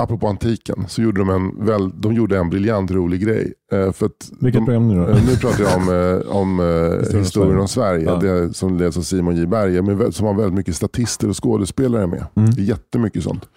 [0.04, 3.54] apropå antiken så gjorde de en, väl, de gjorde en briljant rolig grej.
[3.72, 5.08] Eh, för att Vilket de, program nu då?
[5.08, 8.06] Eh, Nu pratar jag om, eh, om eh, historien om Sverige.
[8.06, 8.16] Ja.
[8.16, 9.82] Det som leds av Simon J Berger.
[9.82, 12.26] Men som har väldigt mycket statister och skådespelare med.
[12.36, 12.52] Mm.
[12.58, 13.50] Jättemycket sånt.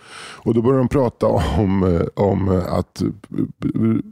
[0.44, 3.02] Och då börjar de prata om, om att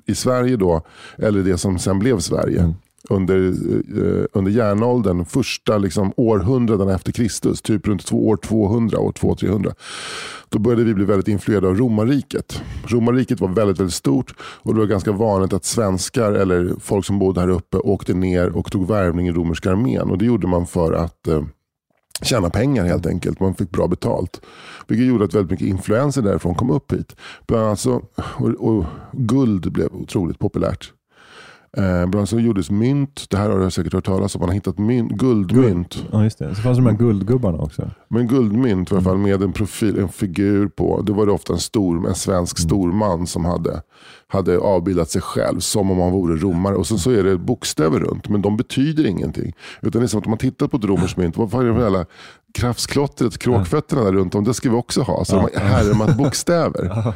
[0.06, 0.82] i Sverige då,
[1.18, 2.58] eller det som sen blev Sverige.
[2.60, 2.74] Mm.
[3.10, 9.12] Under, eh, under järnåldern, första liksom, århundradena efter Kristus, typ runt två, år 200, år
[9.12, 9.74] 200-300.
[10.48, 12.62] Då började vi bli väldigt influerade av romarriket.
[12.86, 17.18] Romarriket var väldigt, väldigt stort och det var ganska vanligt att svenskar eller folk som
[17.18, 20.10] bodde här uppe åkte ner och tog värvning i romerska armén.
[20.10, 21.42] Och det gjorde man för att eh,
[22.22, 23.40] tjäna pengar helt enkelt.
[23.40, 24.40] Man fick bra betalt.
[24.86, 27.16] Vilket gjorde att väldigt mycket influenser därifrån kom upp hit.
[27.46, 30.92] Bland annat så, och, och guld blev otroligt populärt.
[31.76, 33.24] Eh, bland annat gjordes mynt.
[33.30, 34.40] Det här har jag säkert hört talas om.
[34.40, 36.04] Man har hittat mynt, guldmynt.
[36.12, 36.54] Ja, just det.
[36.54, 37.90] Så fanns det de här guldgubbarna också.
[38.08, 41.02] Men guldmynt i alla fall med en profil, en figur på.
[41.02, 43.82] Då var det ofta en, stor, en svensk storman som hade,
[44.32, 46.76] hade avbildat sig själv som om han vore romare.
[46.76, 49.52] Och sen så är det bokstäver runt, men de betyder ingenting.
[49.80, 51.64] Utan det är som att om man tittar på ett romerskt mynt, vad fan är
[51.64, 52.06] det för jävla
[52.54, 55.24] krafsklottret, kråkfötterna där runt om, det ska vi också ha.
[55.24, 56.92] Så de har härmat bokstäver.
[56.94, 57.14] Ja,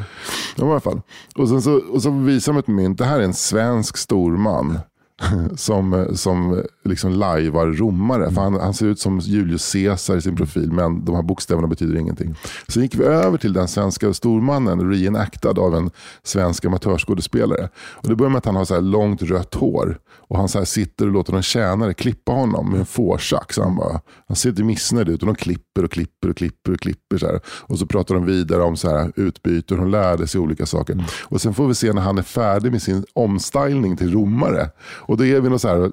[0.66, 1.00] i alla fall.
[1.36, 4.78] Och, sen så, och så visar de ett mynt, det här är en svensk storman.
[5.56, 8.30] Som, som liksom lajvar romare.
[8.30, 11.66] För han, han ser ut som Julius Caesar i sin profil, men de här bokstäverna
[11.66, 12.34] betyder ingenting.
[12.68, 15.90] Sen gick vi över till den svenska stormannen, reenactad av en
[16.22, 17.68] svensk amatörskådespelare.
[17.76, 19.98] Och det börjar med att han har så här långt rött hår.
[20.28, 23.58] Och han så sitter och låter någon tjänare klippa honom med en fårsax.
[23.58, 26.80] Han, bara, han ser lite missnöjd ut och de klipper och klipper och klipper och
[26.80, 27.18] klipper.
[27.18, 27.40] Så här.
[27.46, 31.04] Och så pratar de vidare om så här, utbyte och de lärde sig olika saker.
[31.22, 34.70] Och sen får vi se när han är färdig med sin omstylning till romare.
[34.80, 35.90] Och då är vi något så här,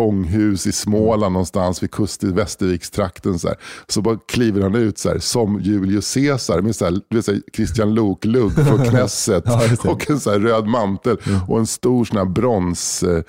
[0.00, 3.38] långhus i Småland någonstans vid kust i Västervikstrakten.
[3.38, 3.56] Så, här.
[3.88, 7.24] så bara kliver han ut så här, som Julius Caesar med så här, du vet,
[7.24, 11.16] så här, Christian Lok-lugg från Knesset Ja, och en så röd mantel
[11.48, 13.22] och en stor sån här brons eh,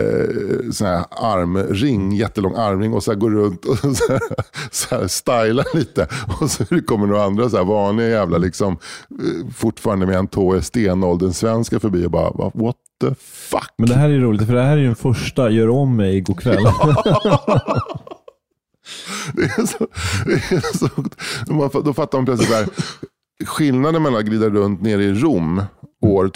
[0.00, 4.20] eh, sån här armring, jättelång armring och så går runt och så här,
[4.70, 6.06] så stylar lite.
[6.40, 8.72] Och så kommer några andra så här vanliga jävla, liksom,
[9.10, 13.70] eh, fortfarande med en tå i stenåldern svenska förbi och bara "Va- what the fuck.
[13.78, 16.20] Men det här är roligt, för det här är ju den första Gör om mig
[16.20, 16.64] god kväll.
[19.34, 19.86] Det är så,
[20.26, 20.88] det är så,
[21.46, 22.66] då- då fattar man plötsligt så här,
[23.46, 25.62] skillnaden mellan att glida runt nere i Rom
[26.02, 26.28] år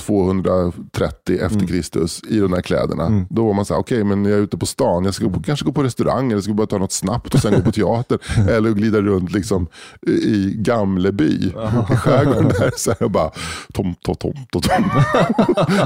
[1.10, 3.24] 230 efter Kristus i de här kläderna.
[3.30, 5.42] Då var man så här, okej men jag är ute på stan, jag ska gå-
[5.42, 8.18] kanske gå på restaurang eller ska bara ta något snabbt och sen gå på teater.
[8.50, 9.66] eller glida runt liksom
[10.06, 11.52] i Gamleby i
[11.96, 12.70] skärgården där.
[12.76, 13.30] Så här, och bara
[13.72, 14.90] tom, tom, tom, tom, tom.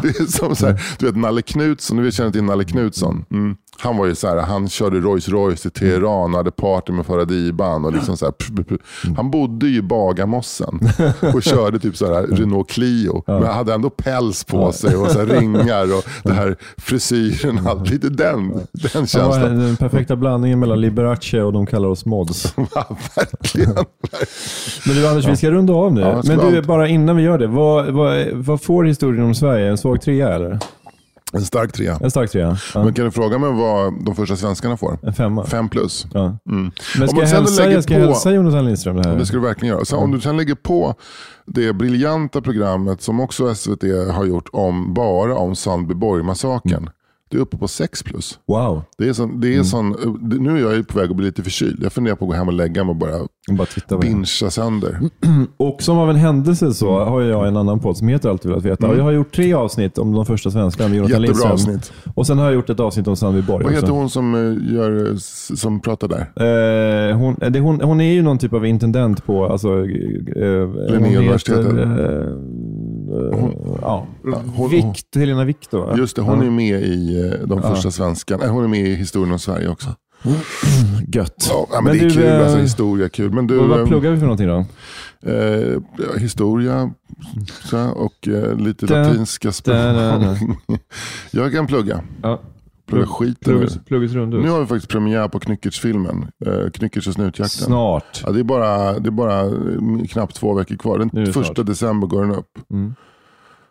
[0.02, 3.24] Det är som så här, du vet Nalle Knutsson, du känner till Nalle Knutsson.
[3.30, 3.56] Mm.
[3.78, 7.06] Han var ju så här, han körde Rolls Royce till Teheran och hade party med
[7.06, 7.84] Faradiban.
[7.84, 8.80] Och liksom så här, pff, pff, pff.
[9.16, 10.80] Han bodde ju i Bagarmossen
[11.34, 13.22] och körde typ så här Renault Clio.
[13.26, 17.66] Men hade ändå päls på sig och så här ringar och den här frisyren.
[17.66, 17.90] allt.
[17.90, 19.40] Lite den, den känslan.
[19.40, 22.54] den perfekta blandningen mellan Liberace och de kallar oss mods.
[22.74, 23.74] Ja, verkligen.
[24.86, 26.00] Men du Anders, vi ska runda av nu.
[26.00, 27.46] Ja, Men du, bara innan vi gör det.
[27.46, 29.70] Vad, vad, vad får historien om Sverige?
[29.70, 30.58] En svag trea eller?
[31.32, 31.98] En stark trea.
[32.02, 32.58] En stark trea?
[32.74, 32.84] Ja.
[32.84, 34.98] Men kan du fråga mig vad de första svenskarna får?
[35.02, 35.44] En femma?
[35.46, 36.06] Fem plus.
[36.14, 36.20] Ja.
[36.24, 36.38] Mm.
[36.94, 39.16] Men Om ska jag sen hälsa, jag ska på- hälsa Jonathan Lindström det här?
[39.16, 39.84] Det ska du verkligen göra.
[39.84, 40.94] Så om du sen lägger på
[41.46, 43.82] det briljanta programmet som också SVT
[44.14, 46.90] har gjort om bara om Sandbyborg-massakern.
[47.30, 48.38] Det är uppe på 6 plus.
[48.46, 48.82] Wow.
[48.98, 49.96] Det är sån, det är sån,
[50.40, 51.78] nu är jag på väg att bli lite förkyld.
[51.82, 53.18] Jag funderar på att gå hem och lägga mig och bara
[53.50, 54.98] Bara bingea sönder.
[55.56, 58.64] Och som av en händelse så har jag en annan podd som heter Alltid velat
[58.64, 58.88] veta.
[58.88, 61.28] Och jag har gjort tre avsnitt om de första svenskarna med Jonathan Mm.
[61.30, 61.74] Jättebra Lindström.
[61.74, 61.92] avsnitt.
[62.14, 63.94] Och sen har jag gjort ett avsnitt om Sandbyborg Vad heter också.
[63.94, 65.16] hon som, eh, gör,
[65.56, 67.10] som pratar där?
[67.10, 71.72] Eh, hon, det, hon, hon är ju någon typ av intendent på alltså, eh, Linnéuniversitetet.
[71.72, 72.26] Eh, eh,
[73.82, 74.06] ja.
[74.56, 75.98] hon- Vikt, Helena Viktor.
[75.98, 78.42] Just det, hon är med i eh, de första svenskarna.
[78.42, 79.88] Nej, hon är med i historien om Sverige också.
[81.08, 81.48] Gött.
[81.50, 83.32] Ja, men, det är du, kul, eh, alltså, historia är kul.
[83.32, 84.64] Men du, vad, eh, pluggar vi för någonting då?
[85.30, 86.90] Eh, ja, historia
[87.62, 89.76] så, här, och eh, lite Da, latinska språk.
[91.30, 92.00] jag kan plugga.
[92.22, 92.40] Ja.
[92.86, 94.44] Plugga skiten rundus.
[94.44, 96.26] Nu har vi faktiskt premiär på Knyckertz-filmen.
[96.46, 97.48] Eh, Knyckertz och snutjakten.
[97.66, 98.22] Snart.
[98.26, 100.98] Ja, det, är bara, det är bara eh, knappt två veckor kvar.
[100.98, 101.66] Den första snart.
[101.66, 102.58] december går den upp.
[102.70, 102.94] Mm.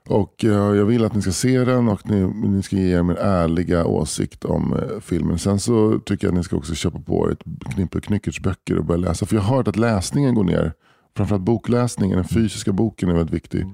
[0.07, 3.03] Och eh, jag vill att ni ska se den och ni, ni ska ge er
[3.03, 5.39] min ärliga åsikt om eh, filmen.
[5.39, 8.85] Sen så tycker jag att ni ska också köpa på er ett knippe Knyckertz-böcker och
[8.85, 9.25] börja läsa.
[9.25, 10.73] För jag har hört att läsningen går ner.
[11.17, 13.65] Framförallt bokläsningen, den fysiska boken är väldigt viktig.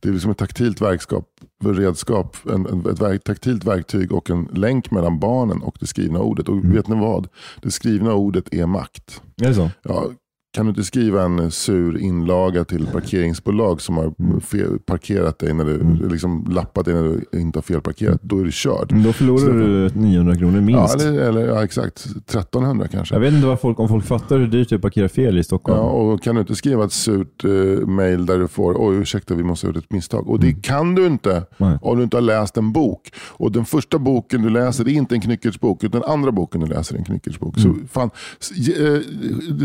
[0.00, 1.24] Det är liksom ett taktilt verkskap,
[1.64, 6.20] redskap, en, en, ett verk, taktilt verktyg och en länk mellan barnen och det skrivna
[6.20, 6.48] ordet.
[6.48, 7.28] Och vet ni vad?
[7.62, 9.22] Det skrivna ordet är makt.
[9.42, 9.70] Är det så?
[9.82, 10.10] Ja,
[10.58, 14.78] kan du inte skriva en sur inlaga till parkeringsbolag som har Mm.
[14.86, 18.52] parkerat dig när du liksom lappat dig när du inte har felparkerat, då är du
[18.52, 18.94] körd.
[19.04, 20.94] Då förlorar Så- du 900 kronor Ja, minst.
[21.00, 22.06] eller, eller ja, exakt.
[22.26, 23.14] 1300 kanske.
[23.14, 25.38] Jag vet inte vad folk, om folk fattar hur dyrt det är att parkera fel
[25.38, 25.78] i Stockholm.
[25.78, 29.34] Ja, och kan du inte skriva ett surt uh, mail där du får, oj ursäkta
[29.34, 30.28] vi måste ha gjort ett misstag.
[30.28, 31.44] Och det kan du inte Mm.
[31.56, 31.78] Nej.
[31.82, 33.12] om du inte har läst en bok.
[33.28, 36.60] Och den första boken du läser det är inte en knyckertsbok, utan den andra boken
[36.60, 37.58] du läser är en knyckertsbok.
[37.58, 37.72] Mm.
[37.82, 39.00] Så fan, s- ge- eh,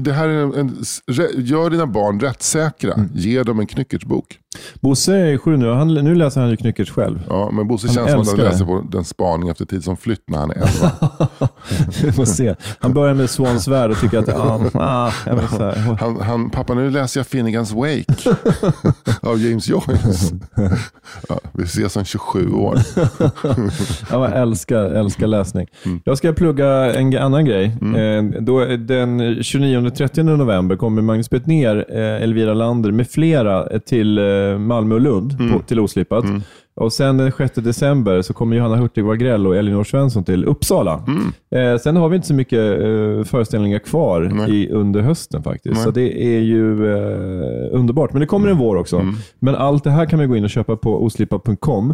[0.02, 0.83] det här är en,
[1.38, 2.94] gör dina barn rättssäkra.
[2.94, 3.10] Mm.
[3.14, 4.40] Ge dem en knyckertsbok.
[4.80, 7.20] Bosse är sju nu han, nu läser han ju Knyckertz själv.
[7.30, 9.97] Ja, men Bosse Han känns som att han läser på den spaning efter tid som
[9.97, 11.28] flytt när han är 11.
[12.04, 12.56] Vi får se.
[12.80, 15.76] Han börjar med Swans värld och tycker att ah, ah, jag vet, så här.
[15.99, 18.06] Han, han, pappa nu läser jag Finnegans Wake
[19.22, 20.34] av James Joyce.
[21.30, 22.80] Ja, vi ses om 27 år.
[24.12, 25.68] Jag älskar, älskar läsning.
[25.86, 26.01] Mm.
[26.06, 27.66] Jag ska plugga en annan grej.
[27.66, 34.24] Eh, då, den 29-30 november kommer Magnus Betnér, eh, Elvira Lander med flera till eh,
[34.58, 36.26] Malmö och Lund på, till Oslipat.
[36.76, 41.04] Och sen den 6 december så kommer Johanna Hurtig Wagrell och Elinor Svensson till Uppsala.
[41.56, 45.76] Eh, sen har vi inte så mycket eh, föreställningar kvar i, under hösten faktiskt.
[45.84, 48.14] Så det är ju eh, underbart.
[48.14, 48.98] Men det kommer en vår också.
[49.39, 51.94] Men allt det här kan man gå in och köpa på oslipa.com.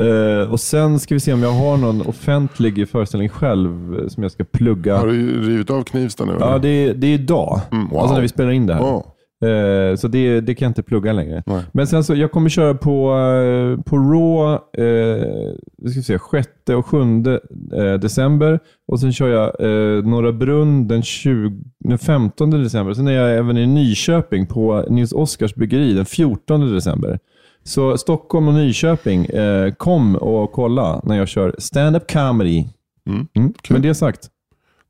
[0.00, 4.22] Eh, och sen ska vi se om jag har någon offentlig föreställning själv eh, som
[4.22, 4.96] jag ska plugga.
[4.98, 6.36] Har du rivit av Knivsta nu?
[6.40, 7.60] Ja, det är, det är idag.
[7.72, 7.98] Mm, wow.
[7.98, 8.82] Alltså när vi spelar in det här.
[8.82, 9.06] Wow.
[9.44, 11.42] Eh, så det, det kan jag inte plugga längre.
[11.46, 11.62] Nej.
[11.72, 16.48] Men sen så, jag kommer köra på, eh, på Raw eh, vi ska se, 6
[16.76, 18.60] och 7 eh, december.
[18.88, 22.94] Och sen kör jag eh, Norra Brunn den, 20, den 15 december.
[22.94, 27.18] Sen är jag även i Nyköping på Nils Oskars bryggeri den 14 december.
[27.62, 32.64] Så Stockholm och Nyköping, eh, kom och kolla när jag kör stand-up comedy.
[33.08, 33.26] Mm.
[33.34, 33.52] Mm.
[33.70, 34.28] Med det sagt,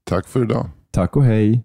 [0.05, 0.67] Tack för idag.
[0.91, 1.65] tack och hej.